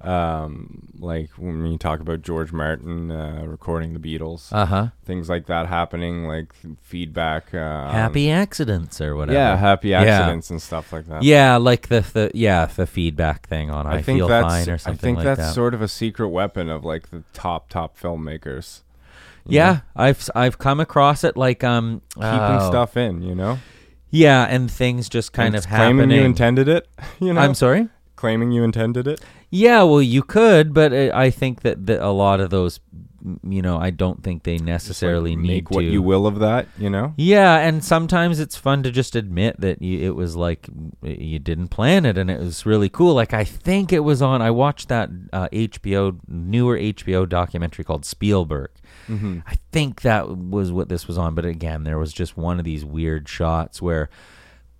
[0.00, 5.46] Um, like when you talk about George Martin uh, recording the Beatles, uh-huh things like
[5.46, 6.52] that happening, like
[6.82, 7.54] feedback.
[7.54, 10.02] Uh, happy accidents or whatever Yeah, happy Yeah.
[10.02, 11.22] accidents and stuff like that.
[11.22, 14.68] yeah like the, the yeah the feedback thing on i, I think feel that's fine
[14.74, 17.70] or I think like that's that sort of a secret weapon of like the top
[17.70, 18.80] top filmmakers.
[19.46, 19.80] Yeah know?
[19.96, 23.58] i've i've come across it like um keeping oh, stuff in, you know,
[24.10, 26.88] yeah and things just kind And of claiming happening you intended it.
[27.20, 29.20] You know, i'm sorry claiming you intended it.
[29.50, 32.80] Yeah, well, you could, but uh, I think that, that a lot of those,
[33.42, 35.86] you know, I don't think they Just, like, necessarily need make what to.
[35.86, 36.66] you will of that.
[36.78, 37.12] You know.
[37.16, 40.68] Yeah, and sometimes it's fun to just admit that you, it was like
[41.02, 43.14] you didn't plan it, and it was really cool.
[43.14, 44.40] Like I think it was on.
[44.42, 48.70] I watched that uh, HBO newer HBO documentary called Spielberg.
[49.08, 49.40] Mm-hmm.
[49.46, 52.64] I think that was what this was on, but again, there was just one of
[52.64, 54.08] these weird shots where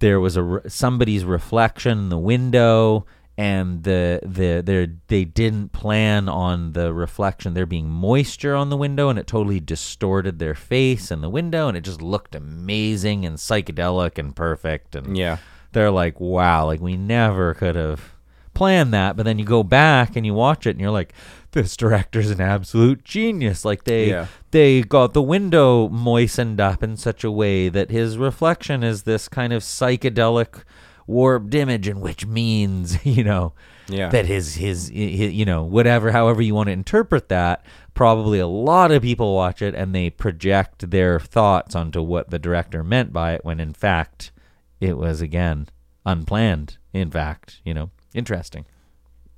[0.01, 3.07] there was a re- somebody's reflection in the window
[3.37, 8.77] and the the they they didn't plan on the reflection there being moisture on the
[8.77, 13.27] window and it totally distorted their face in the window and it just looked amazing
[13.27, 15.39] and psychedelic and perfect and Yeah.
[15.73, 18.13] they're like wow like we never could have
[18.53, 21.13] planned that but then you go back and you watch it and you're like
[21.55, 24.27] this director's an absolute genius like they Yeah.
[24.51, 29.29] they got the window moistened up in such a way that his reflection is this
[29.29, 30.63] kind of psychedelic
[31.07, 33.53] warped image and which means you know
[33.89, 34.09] Yeah.
[34.11, 38.47] that his, his his you know whatever however you want to interpret that probably a
[38.47, 43.13] lot of people watch it and they project their thoughts onto what the director meant
[43.13, 44.33] by it when in fact
[44.81, 45.69] it was again
[46.07, 48.65] unplanned in fact you know interesting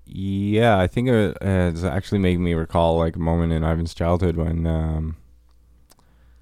[0.07, 4.37] Yeah, I think it has actually made me recall like a moment in Ivan's childhood
[4.37, 5.17] when um,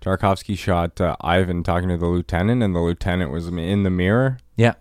[0.01, 4.39] Tarkovsky shot uh, Ivan talking to the lieutenant, and the lieutenant was in the mirror.
[4.57, 4.75] yeah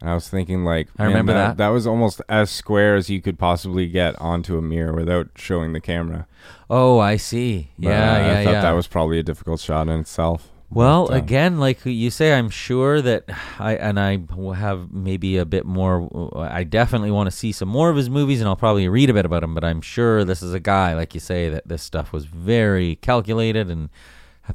[0.00, 1.58] And I was thinking, like, I remember that.
[1.58, 5.72] That was almost as square as you could possibly get onto a mirror without showing
[5.74, 6.26] the camera.
[6.70, 9.60] oh i see But, yeah uh, yeah I thought yeah that was probably a difficult
[9.60, 10.48] shot in itself.
[10.72, 13.24] Well, But, uh, again, like you say, I'm sure that
[13.58, 16.08] I and I will have maybe a bit more.
[16.36, 19.14] I definitely want to see some more of his movies, and I'll probably read a
[19.14, 19.54] bit about him.
[19.54, 22.96] But I'm sure this is a guy, like you say, that this stuff was very
[22.96, 23.90] calculated and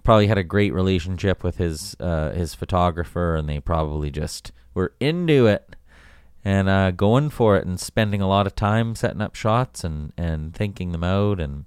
[0.04, 4.94] probably had a great relationship with his uh, his photographer, and they probably just were
[5.02, 5.76] into it
[6.46, 10.14] and uh, going for it and spending a lot of time setting up shots and
[10.18, 11.66] and thinking them out, and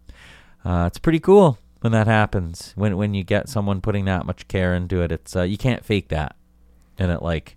[0.65, 2.73] uh, it's pretty cool when that happens.
[2.77, 5.85] When when you get someone putting that much care into it, it's uh, you can't
[5.85, 6.37] fake that,
[6.99, 7.57] and it like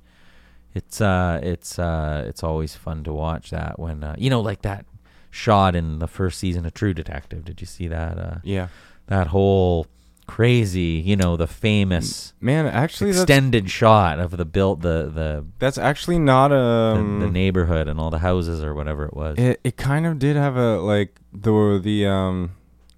[0.74, 4.62] it's uh it's uh it's always fun to watch that when uh, you know like
[4.62, 4.86] that
[5.30, 7.46] shot in the first season of True Detective.
[7.46, 8.18] Did you see that?
[8.18, 8.68] Uh, Yeah,
[9.08, 9.88] that whole
[10.28, 12.66] crazy, you know, the famous man.
[12.66, 17.20] Actually, extended shot of the built the the that's actually not the, um.
[17.20, 19.38] the neighborhood and all the houses or whatever it was.
[19.38, 22.52] It it kind of did have a like the the um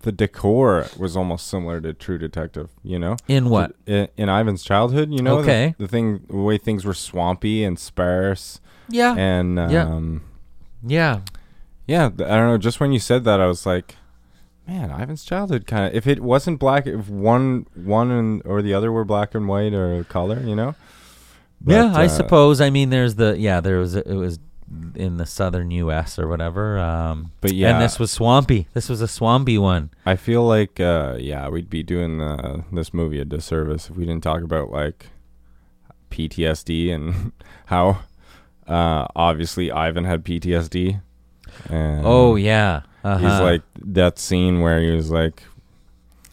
[0.03, 2.69] the decor was almost similar to True Detective.
[2.83, 3.75] You know, in what?
[3.85, 5.11] in, in Ivan's childhood.
[5.11, 5.75] You know, Okay.
[5.77, 9.15] the, thing the way things were swampy and sparse Yeah.
[9.17, 9.85] and Yeah.
[9.85, 10.21] um
[10.85, 11.21] yeah.
[11.87, 12.09] yeah.
[12.09, 12.57] th- I don't know.
[12.57, 13.95] Just when you said that, I was like.
[14.65, 15.93] Man, Ivan's childhood kind of.
[15.93, 19.73] If it wasn't black, if one, one and or the other were black and white
[19.73, 20.73] or color, you know.
[21.67, 22.61] yeah, I uh, suppose.
[22.61, 24.39] I mean, there's the yeah, there was it was
[24.95, 26.17] in the southern U.S.
[26.17, 26.77] or whatever.
[26.77, 28.67] Um, But yeah, and this was swampy.
[28.73, 29.89] This was a swampy one.
[30.05, 34.05] I feel like, uh, yeah, we'd be doing uh, this movie a disservice if we
[34.05, 35.07] didn't talk about like
[36.11, 37.31] PTSD and
[37.67, 37.99] how
[38.67, 41.01] uh, obviously Ivan had PTSD.
[41.69, 43.17] And Oh yeah, uh-huh.
[43.17, 45.43] he's like that scene where he was like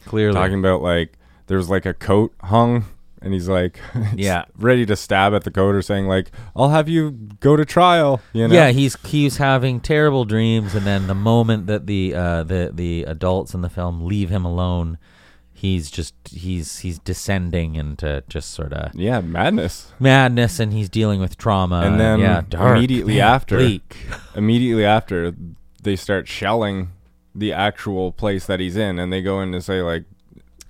[0.06, 1.12] clearly talking about like
[1.46, 2.84] there was like a coat hung.
[3.22, 3.78] And he's like,
[4.14, 4.44] Yeah.
[4.56, 7.10] ready to stab at the coder saying like, "I'll have you
[7.40, 11.66] go to trial." You know, Yeah, he's he's having terrible dreams, and then the moment
[11.66, 14.96] that the uh, the the adults in the film leave him alone,
[15.52, 19.92] he's just he's he's descending into just sort of yeah, madness.
[20.00, 21.82] madness, and he's dealing with trauma.
[21.82, 23.96] And then yeah, dark, immediately after- bleak.
[24.34, 25.34] immediately after
[25.82, 26.90] they start shelling
[27.34, 30.04] the actual place that he's in, and they go in to say like,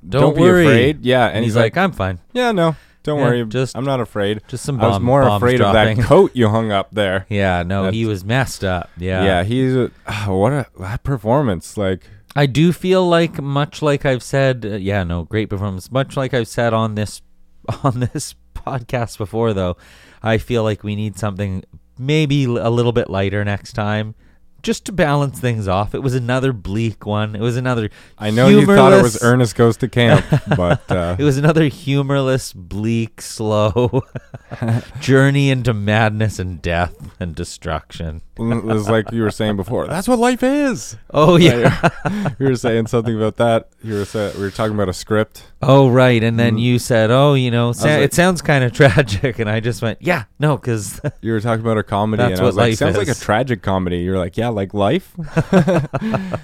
[0.09, 2.19] Don't be worry." afraid." Yeah, and, And he's like, "I'm fine.
[2.33, 3.45] "Yeah, no, don't Yeah, worry.
[3.47, 4.41] just- I'm not afraid.
[4.49, 7.63] Just some I was more afraid dropping." of that coat you hung up there." Yeah,
[7.63, 8.91] no, he was messed up.
[8.99, 9.91] Yeah, Yeah, he's a,
[10.27, 12.03] what a that performance like.
[12.37, 15.91] I do feel like much like I've said, uh, yeah, no, great performance.
[15.91, 17.23] Much like I've said on this
[17.83, 19.77] on this podcast before, though,
[20.23, 21.65] I feel like we need something
[21.99, 24.15] maybe a little bit lighter next time,
[24.63, 25.95] just to balance things off.
[25.95, 27.35] It was another bleak one.
[27.35, 27.91] It was another.
[28.19, 30.25] I know you thought it was Ernest goes to camp,
[30.57, 34.03] but uh, It was another humorless, bleak, slow
[35.01, 38.23] journey into madness and death and destruction.
[38.39, 39.87] it was like you were saying before.
[39.87, 40.97] That's what life is.
[41.13, 41.89] Oh yeah.
[42.39, 43.69] you were saying something about that.
[43.83, 45.45] You were saying we were talking about a script.
[45.63, 46.61] Oh right, and then Mm.
[46.61, 49.81] you said, "Oh, you know, sa- like- it sounds kind of tragic," and I just
[49.81, 52.75] went, "Yeah, no, because You were talking about a comedy, That's and I was like,
[52.77, 55.15] "Sounds like a tragic comedy." You're like, "Yeah, like life."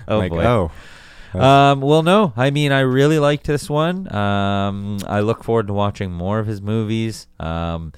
[0.09, 0.71] oh like, boy." oh,
[1.39, 4.11] Um, well, no, I mean, I really liked this one.
[4.15, 7.27] Um, I look forward to watching more of his movies.
[7.39, 7.93] Um,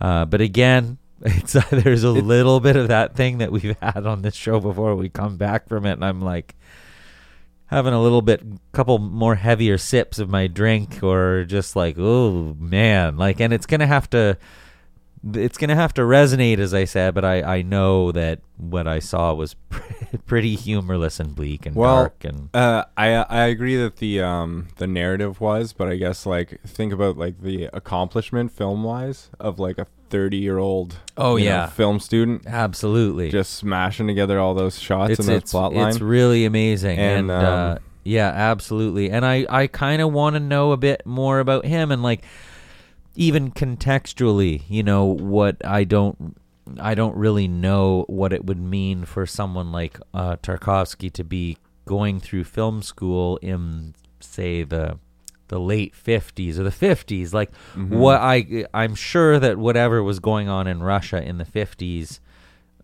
[0.00, 4.22] uh, but again, it's there's a little bit of that thing that we've had on
[4.22, 6.56] this show before we come back from it, and I'm like
[7.72, 8.42] having a little bit,
[8.72, 13.66] couple more heavier sips of my drink, or just like, oh man, like, and it's
[13.66, 14.36] gonna have to.
[15.34, 18.98] It's gonna have to resonate, as I said, but I, I know that what I
[18.98, 19.54] saw was
[20.26, 24.68] pretty humorless and bleak and well, dark and uh, I I agree that the um
[24.78, 29.58] the narrative was, but I guess like think about like the accomplishment film wise of
[29.58, 31.66] like a 30 year old Oh, you know, yeah.
[31.66, 33.30] film student Absolutely.
[33.30, 36.98] just smashing together all those shots it's and those it's, plot it's really amazing.
[36.98, 39.10] And, And, uh, um, yeah, absolutely.
[39.10, 42.24] And I, I kind of want to know a bit more about him and like
[43.14, 46.36] even contextually, you know, what I don't
[46.80, 51.58] I don't really know what it would mean for someone like uh, Tarkovsky to be
[51.84, 54.98] going through film school in say the
[55.48, 57.98] the late 50s or the 50s like Mm-hmm.
[57.98, 62.20] what I I'm sure that whatever was going on in Russia in the 50s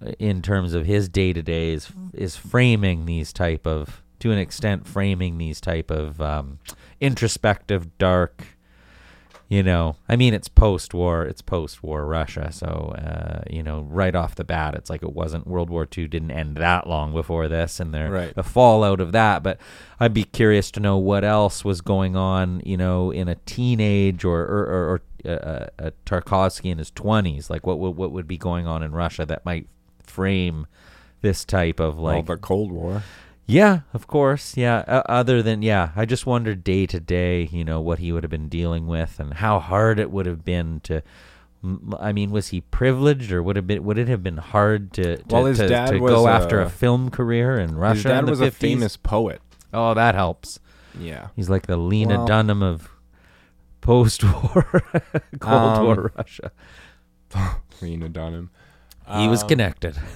[0.04, 4.86] uh, in terms of his day-to-day is, is framing these type of to an extent
[4.86, 6.58] framing these type of um,
[7.00, 8.57] introspective dark
[9.50, 14.34] you know i mean it's post-war it's post-war russia so uh, you know right off
[14.34, 17.80] the bat it's like it wasn't world war ii didn't end that long before this
[17.80, 18.34] and there Right.
[18.34, 19.58] the fallout of that but
[20.00, 24.22] i'd be curious to know what else was going on you know in a teenage
[24.24, 28.28] or or, or, or uh, uh, tarkovsky in his 20s like what, would what would
[28.28, 29.66] be going on in russia that might
[30.02, 30.66] frame
[31.20, 33.02] this type of Well, like the Cold War.
[33.48, 34.56] Yeah, of course.
[34.56, 34.84] Yeah.
[34.86, 38.22] Uh, other than yeah, I just wondered day to day, you know, what he would
[38.22, 41.02] have been dealing with and how hard it would have been to.
[41.98, 43.82] I mean, was he privileged, or would have been?
[43.82, 46.30] Would it have been hard to to, Well, his to, dad to was go a-
[46.30, 47.94] after a film career in Russia?
[47.96, 48.46] His dad was 50s?
[48.46, 49.40] a famous poet.
[49.74, 50.60] Oh, that helps.
[50.98, 51.28] Yeah.
[51.34, 52.88] He's like the Lena Well- Dunham of
[53.80, 54.82] post-war
[55.40, 56.52] Cold Um, War Russia.
[57.82, 58.50] Lena Dunham.
[59.16, 59.96] He was Um, connected.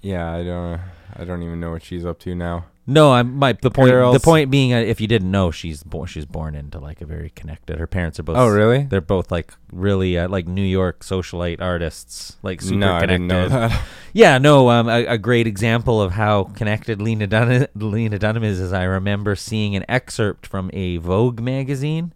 [0.00, 0.80] Yeah, I don't.
[1.14, 2.66] I don't even know what she's up to now.
[2.84, 3.90] No, I'm my the point.
[3.90, 4.14] Girls.
[4.14, 6.08] The point being, uh, if you didn't know, she's born.
[6.08, 7.78] She's born into like a very connected.
[7.78, 8.36] Her parents are both.
[8.36, 8.82] Oh, really?
[8.82, 13.28] They're both like really uh, like New York socialite artists, like super no, I didn't
[13.28, 13.82] know that.
[14.14, 14.68] Yeah, no.
[14.68, 18.82] Um, a, a great example of how connected Lena Dunham, Lena Dunham is is I
[18.82, 22.12] remember seeing an excerpt from a Vogue magazine,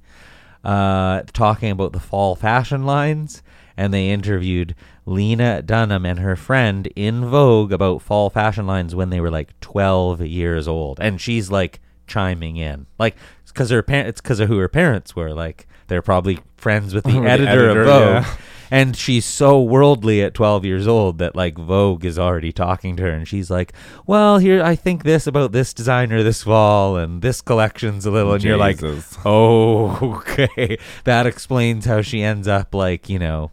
[0.65, 3.43] uh, talking about the fall fashion lines,
[3.77, 4.75] and they interviewed
[5.05, 9.59] Lena Dunham and her friend in Vogue about fall fashion lines when they were like
[9.61, 13.17] twelve years old, and she's like chiming in, like
[13.57, 15.33] because her parents, it's because of who her parents were.
[15.33, 18.25] Like they're probably friends with the, the editor, editor, of Vogue.
[18.25, 18.37] yeah.
[18.69, 23.05] And she's so worldly at 12 years old that like Vogue is already talking to
[23.05, 23.73] her and she's like,
[24.07, 28.35] "Well, here I think this about this designer this fall and this collection's a little."
[28.35, 28.81] And you're like,
[29.25, 30.77] "Oh, okay.
[31.05, 33.53] That explains how she ends up like, you know,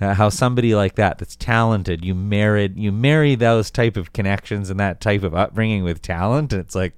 [0.00, 4.70] uh, how somebody like that that's talented, you married you marry those type of connections
[4.70, 6.94] and that type of upbringing with talent and it's like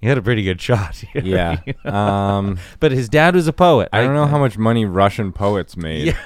[0.00, 0.96] you had a pretty good shot.
[0.96, 1.60] here, Yeah.
[1.84, 3.88] Um, but his dad was a poet.
[3.92, 6.16] I don't know how much money Russian poets made.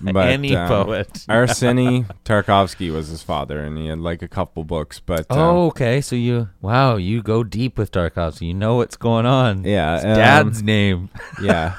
[0.00, 1.12] but, any um, poet.
[1.28, 5.00] Arseny Tarkovsky was his father, and he had like a couple books.
[5.00, 6.00] But um, Oh, okay.
[6.00, 8.48] So you, wow, you go deep with Tarkovsky.
[8.48, 9.64] You know what's going on.
[9.64, 11.10] Yeah, His um, dad's name.
[11.42, 11.76] yeah.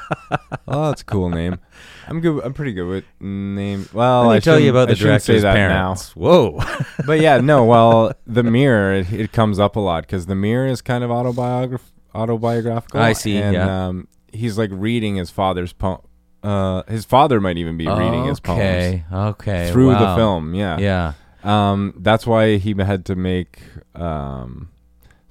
[0.68, 1.60] oh, that's a cool name.
[2.08, 2.44] I'm good.
[2.44, 3.88] I'm pretty good with name.
[3.94, 6.16] Well, Let me I tell you about the I shouldn't say director's that parents.
[6.16, 6.58] Whoa.
[6.58, 6.86] now.
[7.06, 7.66] But yeah, no.
[7.66, 11.12] Well, the mirror it, it comes up a lot because the mirror is kind of
[11.12, 13.00] autobiograph autobiographical.
[13.00, 13.88] I see, And yeah.
[13.88, 16.02] um, he's like reading his father's poem.
[16.42, 19.04] Uh, his father might even be reading his poems okay.
[19.14, 19.72] Okay.
[19.72, 20.16] through the wow.
[20.16, 20.54] film.
[20.56, 20.78] Yeah.
[20.80, 21.14] Yeah.
[21.44, 23.62] Um, that's why he had to make
[23.96, 24.70] um,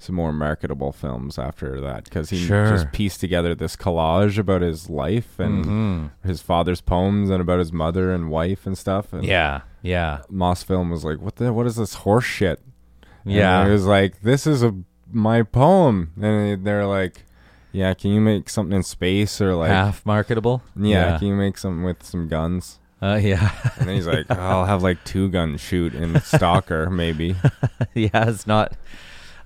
[0.01, 2.69] some more marketable films after that because he Sure.
[2.69, 6.09] just pieced together this collage about his life and Mhm.
[6.23, 9.11] his father's poems and about his mother and wife and stuff.
[9.13, 11.51] And Yeah, yeah, Mosfilm was like, "What the?
[11.51, 12.61] What is this horse shit?"
[13.25, 13.65] And yeah.
[13.65, 14.73] he was like, "This is a
[15.11, 17.25] my poem," and they're like,
[17.73, 20.61] "Yeah, can you make something in space or like?" Half marketable.
[20.77, 22.79] Yeah, can you make something with some guns?
[23.01, 23.51] Uh, yeah.
[23.79, 27.35] And then he's like, "Oh, I'll have like two gun shoot in Stalker, maybe.
[27.93, 28.73] yeah, it's not.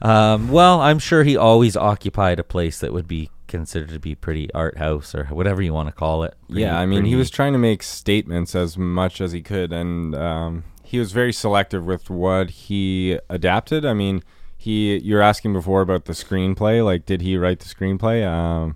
[0.03, 4.15] Um, well, I'm sure he always occupied a place that would be considered to be
[4.15, 6.35] pretty art house or whatever you want to call it.
[6.47, 9.71] Pretty- yeah, I mean, he was trying to make statements as much as he could,
[9.71, 13.85] and um, he was very selective with what he adapted.
[13.85, 14.23] I mean,
[14.57, 18.27] he you're asking before about the screenplay, like did he write the screenplay?
[18.27, 18.75] Um,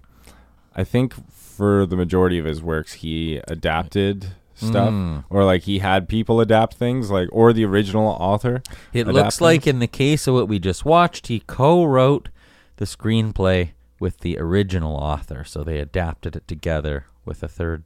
[0.75, 5.23] I think for the majority of his works, he adapted stuff, Mm.
[5.29, 8.61] or like he had people adapt things, like or the original author.
[8.93, 9.73] It looks like things.
[9.75, 12.29] in the case of what we just watched, he co-wrote
[12.77, 17.83] the screenplay with the original author, so they adapted it together with a third,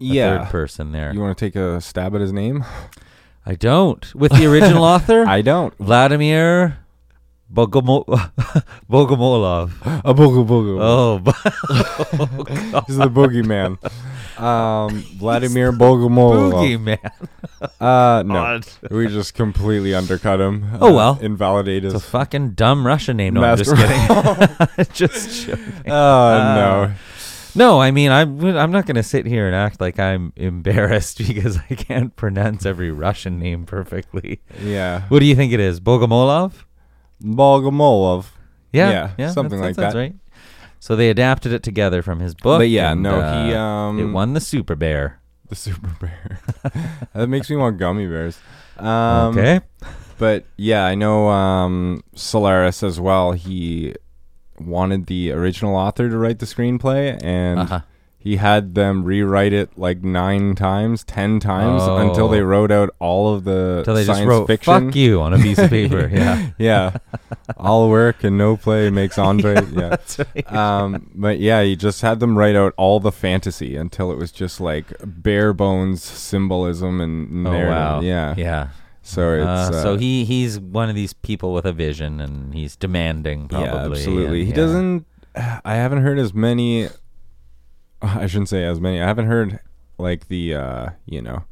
[0.00, 0.38] a yeah.
[0.44, 1.12] third person there.
[1.14, 2.64] You want to take a stab at his name?
[3.46, 4.14] I don't.
[4.14, 5.72] With the original author, I don't.
[5.78, 6.78] Vladimir
[7.52, 8.04] Bogomo-
[8.90, 9.70] Bogomolov.
[10.04, 10.78] A boogie boogie.
[10.80, 11.18] Oh,
[12.76, 13.78] bo- He's the boogeyman.
[14.38, 16.80] Um, Vladimir Bogomolov.
[16.80, 16.98] Man.
[17.80, 18.60] Uh, no,
[18.90, 20.66] we just completely undercut him.
[20.80, 21.18] Oh, uh, well.
[21.22, 21.94] invalidate his.
[21.94, 23.34] It's a fucking dumb Russian name.
[23.34, 24.86] No, I'm just kidding.
[24.92, 25.82] just joking.
[25.86, 25.92] oh
[26.34, 26.94] Uh, no,
[27.54, 31.58] No, I mean I'm I'm not to sit here and act like I'm embarrassed because
[31.70, 34.40] I can't pronounce every Russian name perfectly.
[34.62, 35.80] yeah, What do you think it is?
[35.80, 36.52] Bogomolov?
[37.22, 38.26] Bogomolov.
[38.72, 39.98] Yeah, Yeah, yeah, something like that's that.
[39.98, 40.14] right.
[40.86, 42.60] So they adapted it together from his book.
[42.60, 45.18] But yeah, and, no, uh, he um, it won the Super Bear.
[45.48, 46.38] the super bear.
[47.12, 48.38] that makes me want gummy bears.
[48.76, 49.62] Um, okay.
[50.16, 53.32] But yeah, I know um, Solaris as well.
[53.32, 53.96] He
[54.60, 57.80] wanted the original author to write the screenplay, and Uh-huh.
[58.26, 62.28] He had them rewrite it like nine times, ten times until Oh.
[62.32, 64.86] they wrote out all of the So they just science wrote fiction.
[64.86, 66.10] "fuck you" on a piece of paper.
[66.12, 66.96] yeah, yeah,
[67.56, 69.54] all work and no play makes Andre.
[69.72, 69.90] yeah.
[69.90, 70.52] that's right.
[70.52, 74.32] Um, but yeah, he just had them write out all the fantasy until it was
[74.32, 77.68] just like bare bones symbolism and oh narrative.
[77.70, 78.00] wow.
[78.00, 78.34] Yeah.
[78.36, 78.68] yeah.
[79.02, 82.52] So it's Uh, uh, so he he's one of these people with a vision, and
[82.52, 83.46] he's demanding.
[83.46, 83.68] Probably.
[83.70, 84.40] Yeah, absolutely.
[84.40, 84.56] and he yeah.
[84.56, 85.06] doesn't.
[85.64, 86.88] I haven't heard as many.
[88.16, 89.00] I shouldn't say as many.
[89.00, 89.60] I haven't heard
[89.98, 91.44] like the uh, you know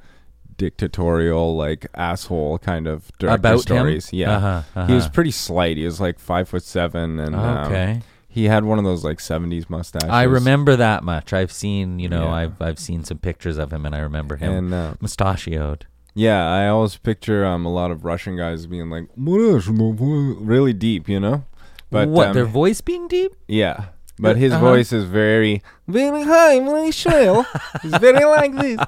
[0.56, 4.10] dictatorial like asshole kind of director about stories.
[4.10, 4.18] him.
[4.20, 5.12] Yeah, uh-huh, he was uh-huh.
[5.12, 5.76] pretty slight.
[5.76, 8.02] He was like five foot seven, and um, okay.
[8.28, 10.08] he had one of those like seventies mustaches.
[10.08, 11.32] I remember that much.
[11.32, 12.34] I've seen, you know, Yeah.
[12.34, 15.86] I've I've seen some pictures of him, and I remember him And uh, mustachioed.
[16.14, 21.20] yeah, I always picture um a lot of Russian guys being like really deep, you
[21.20, 21.44] know.
[21.90, 23.34] But what um, their voice being deep?
[23.46, 23.86] Yeah.
[24.18, 24.64] But his Uh-huh.
[24.70, 27.44] voice is very, very high, very shrill.
[27.82, 28.78] It's very like this.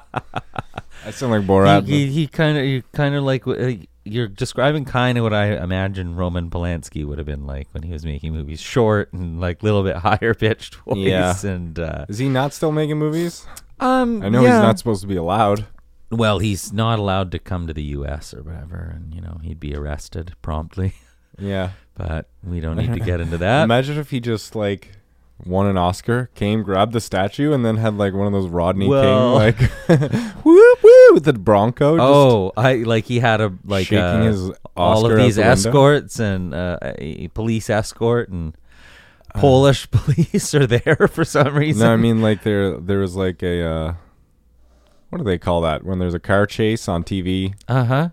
[1.05, 1.85] I sound like Borat.
[1.85, 3.73] he he, he kind of you kind of like uh,
[4.05, 7.91] you're describing kind of what I imagine Roman Polanski would have been like when he
[7.91, 10.97] was making movies, short and like a little bit higher pitched voice.
[10.97, 11.35] Yeah.
[11.45, 13.45] And uh, is he not still making movies?
[13.79, 14.53] um, I know yeah.
[14.55, 15.65] he's not supposed to be allowed.
[16.09, 18.33] Well, he's not allowed to come to the U.S.
[18.33, 20.93] or whatever, and you know he'd be arrested promptly.
[21.37, 21.71] Yeah.
[21.97, 23.63] But we don't need to get into that.
[23.63, 24.91] Imagine if he just like
[25.45, 28.87] won an Oscar, came, grabbed the statue, and then had like one of those Rodney
[28.87, 29.59] Well- King like
[30.43, 31.97] whoop whoop with the Bronco.
[31.97, 35.41] Just Oh, I like he had a like shaking uh, his all of these the
[35.43, 35.51] window.
[35.51, 38.55] escorts and uh, a police escort and
[39.35, 39.39] Uh.
[39.41, 41.85] Polish police are there for some reason.
[41.85, 43.93] No, I mean like there there was like a uh,
[45.09, 47.53] what do they call that when there's a car chase on TV?
[47.67, 48.09] uh huh.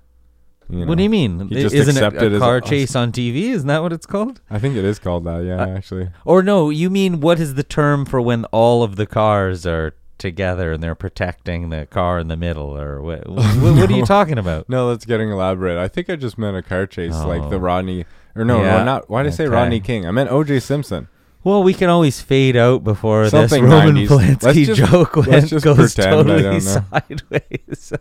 [0.71, 0.87] You know?
[0.87, 1.49] What do you mean?
[1.53, 3.51] Isn't it a car a- chase on TV?
[3.51, 4.41] Isn't that what it's called?
[4.51, 5.45] I think it is called that.
[5.45, 6.09] Yeah, Uh, actually.
[6.25, 9.95] Or no, you mean what is the term for when all of the cars are
[10.17, 13.29] together and they're protecting the car in the middle, or what?
[13.29, 14.69] what, what are you talking about?
[14.69, 15.77] No, that's getting elaborate.
[15.77, 17.61] I think I just meant a car chase, like the Oh.
[17.61, 18.07] Rodney.
[18.37, 18.79] Or no, Yeah.
[18.79, 19.11] no, not.
[19.11, 20.07] Why did I say Rodney King?
[20.07, 20.61] I meant O.J.
[20.61, 21.09] Simpson.
[21.45, 24.11] Well, we can always fade out before Something this Roman 90s.
[24.11, 27.93] Let's Polanski just- joke went, just goes totally sideways.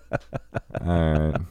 [0.81, 1.41] All right.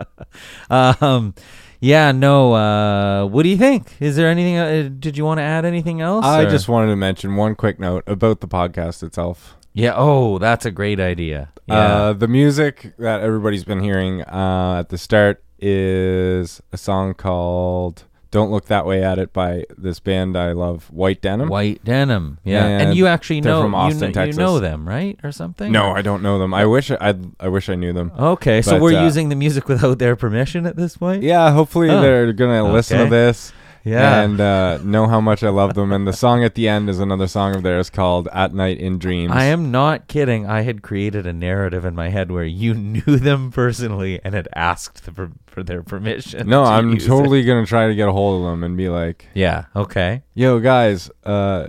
[0.70, 1.34] um,
[1.80, 2.54] yeah, no.
[2.54, 3.94] Uh, what do you think?
[4.00, 4.56] Is there anything?
[4.56, 6.24] Uh, did you want to add anything else?
[6.24, 9.56] I or- just wanted to mention one quick note about the podcast itself.
[9.72, 9.92] yeah.
[9.96, 11.52] Oh, that's a great idea.
[11.66, 11.74] Yeah.
[11.76, 18.04] Uh, the music that everybody's been hearing uh, at the start is a song called
[18.30, 21.48] Don't Look That Way at It by this band I love, White Denim.
[21.48, 22.38] White Denim.
[22.44, 22.64] Yeah.
[22.64, 25.18] And, And you actually know from you Austin, kn- you, know them, right?
[25.22, 25.72] Or something?
[25.72, 26.52] No, I don't know them.
[26.52, 28.12] I wish I I wish I knew them.
[28.18, 31.22] Okay, so But, we're uh, using the music without their permission at this point?
[31.22, 33.52] Yeah, hopefully Oh, they're gonna listen to this
[33.88, 34.22] Yeah.
[34.22, 35.92] and uh, know how much I love them.
[35.92, 38.98] And the song at the end is another song of theirs called "At Night in
[38.98, 40.46] Dreams." I am not kidding.
[40.46, 44.48] I had created a narrative in my head where you knew them personally and had
[44.54, 46.48] asked the, per- for their permission.
[46.48, 49.26] No, to I'm totally gonna try to get a hold of them and be like,
[49.34, 49.64] Yeah.
[49.74, 50.22] Okay.
[50.34, 51.68] "Yo, guys, uh,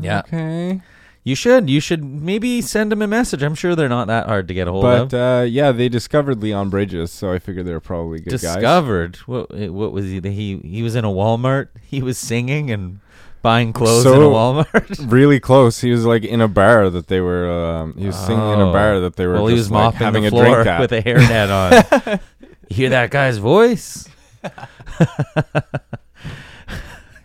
[0.00, 0.20] Yeah.
[0.20, 0.80] okay."
[1.22, 1.68] You should.
[1.68, 3.42] You should maybe send them a message.
[3.42, 5.14] I'm sure they're not that hard to get a hold But of.
[5.14, 8.40] uh, yeah, they discovered Leon Bridges, so I figured they were probably good guys.
[8.40, 9.16] Discovered.
[9.26, 9.50] What?
[9.54, 10.20] eh, What was he?
[10.20, 11.68] He he was in a Walmart.
[11.82, 13.00] He was singing and
[13.42, 15.10] buying clothes in a Walmart.
[15.10, 15.80] Really close.
[15.82, 17.50] He was like in a bar that they were.
[17.50, 18.72] Um, he was singing in a Oh.
[18.72, 19.34] bar that they were.
[19.34, 20.80] well, he was like, mopping having the a floor drink at.
[20.80, 21.50] with a hairnet
[22.08, 22.20] on.
[22.70, 24.08] you hear that guy's voice?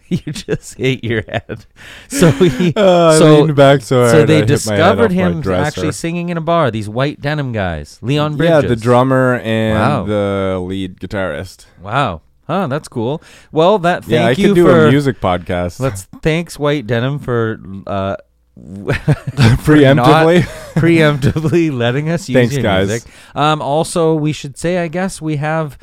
[0.25, 1.65] you just hit your head.
[2.07, 2.73] So he.
[2.85, 6.71] Uh, so back so so they discovered him actually singing in a bar.
[6.71, 8.63] These white denim guys, Leon Bridges.
[8.63, 10.03] Yeah, the drummer and Wow.
[10.05, 11.65] the lead guitarist.
[11.81, 12.21] Wow.
[12.47, 13.23] Huh, that's cool.
[13.51, 15.79] Well, that thank yeah, I you could do for a music podcast.
[15.79, 18.17] Let's thanks White Denim for uh
[18.57, 20.41] preemptively.
[20.75, 22.87] preemptively letting us use Thanks, your guys.
[22.87, 23.11] music.
[23.33, 25.77] Um, also, we should say, I guess we have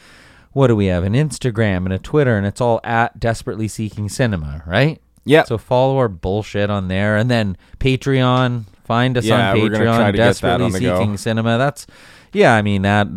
[0.53, 1.05] what do we have?
[1.05, 5.01] An Instagram and a Twitter, and it's all at Desperately Seeking Cinema, right?
[5.25, 5.45] Yeah.
[5.45, 8.65] So follow our bullshit on there, and then Patreon.
[8.85, 9.97] Find us Yeah, on Patreon.
[9.97, 10.99] try to get that Desperately on the go.
[10.99, 11.57] Seeking Cinema.
[11.57, 11.87] That's
[12.33, 12.55] yeah.
[12.55, 13.09] I mean that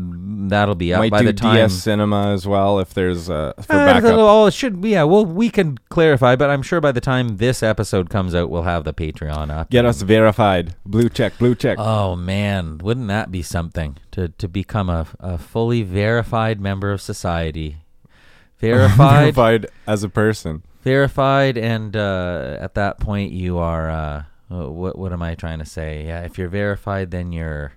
[0.48, 1.56] that'll be up Might by do the time.
[1.56, 4.48] DS Cinema as well if there's uh, for Uh, backup.
[4.48, 4.90] it should be.
[4.92, 8.50] Yeah, well, we can clarify, but I'm sure by the time this episode comes out,
[8.52, 9.70] we'll have the Patreon up.
[9.72, 10.76] Get us verified.
[10.86, 11.38] Blue check.
[11.40, 11.78] Blue check.
[11.80, 17.02] Oh man, wouldn't that be something to to become a, a fully verified member of
[17.02, 17.78] society?
[18.60, 20.64] Verified, verified as a person.
[20.82, 23.90] verified, and uh, at that point you are.
[23.92, 26.06] Uh, what what am I trying to say?
[26.06, 27.74] Yeah, if you're verified, then you're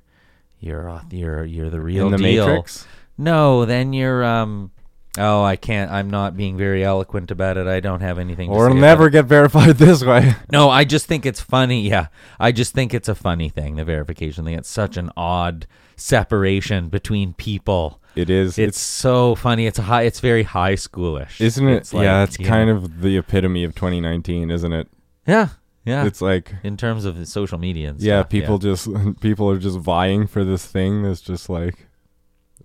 [0.61, 2.47] you're you're you're the real in the deal.
[2.47, 2.87] Matrix.
[3.17, 4.71] No, then you're um.
[5.17, 5.91] Oh, I can't.
[5.91, 7.67] I'm not being very eloquent about it.
[7.67, 8.51] I don't have anything.
[8.51, 8.59] to say.
[8.59, 10.35] Or say about never get verified this way.
[10.53, 11.89] No, I just think it's funny.
[11.89, 13.77] Yeah, I just think it's a funny thing.
[13.77, 14.55] The verification thing.
[14.55, 18.01] It's such an odd separation between people.
[18.15, 18.59] It is.
[18.59, 19.67] It's, so funny.
[19.67, 20.03] It's a high.
[20.03, 21.77] It's very high schoolish, isn't it?
[21.77, 24.89] It's like, yeah, it's kind know- of the epitome of 2019, isn't it?
[25.27, 25.49] Yeah,
[25.89, 26.05] yeah.
[26.07, 27.89] It's like in terms of social media.
[27.91, 28.89] And yeah, stuff, people just
[29.21, 31.87] people are just vying for this thing that's just like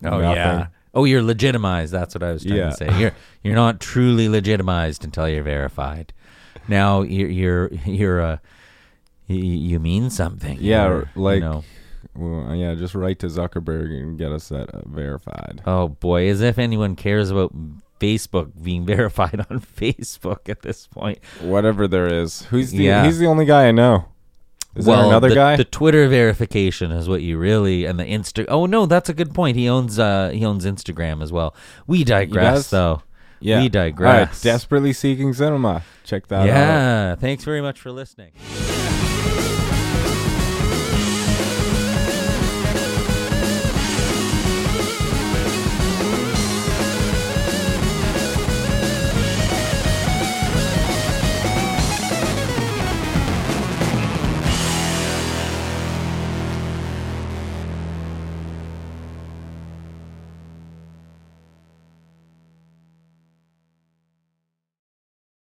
[0.03, 0.35] Oh nothing.
[0.35, 0.67] yeah.
[0.93, 1.91] Oh, you're legitimized.
[1.91, 2.69] That's what I was trying Yeah.
[2.69, 2.99] to say.
[2.99, 3.11] You're
[3.43, 6.13] you're not truly legitimized until you're verified.
[6.67, 8.37] Now you're you're you're uh,
[9.27, 10.57] you, you mean something.
[10.61, 11.63] Yeah, like- you know,
[12.15, 15.61] Well, yeah, just write to Zuckerberg and get us that uh, verified.
[15.65, 17.51] Oh boy, as if anyone cares about
[18.03, 21.19] Facebook being verified on Facebook at this point.
[21.41, 22.43] Whatever there is.
[22.45, 23.05] Who's the Yeah.
[23.05, 24.05] he's the only guy I know.
[24.75, 25.55] Is well, there another the, guy?
[25.55, 28.45] The Twitter verification is what you really and the Insta.
[28.47, 29.55] Oh no, that's a good point.
[29.55, 31.55] He owns uh he owns Instagram as well.
[31.85, 33.03] We digress though.
[33.39, 33.61] yeah.
[33.61, 34.29] we digress.
[34.29, 35.83] Right, desperately seeking cinema.
[36.03, 36.45] Check that out.
[36.47, 37.15] yeah.
[37.15, 38.31] Thanks very much for listening.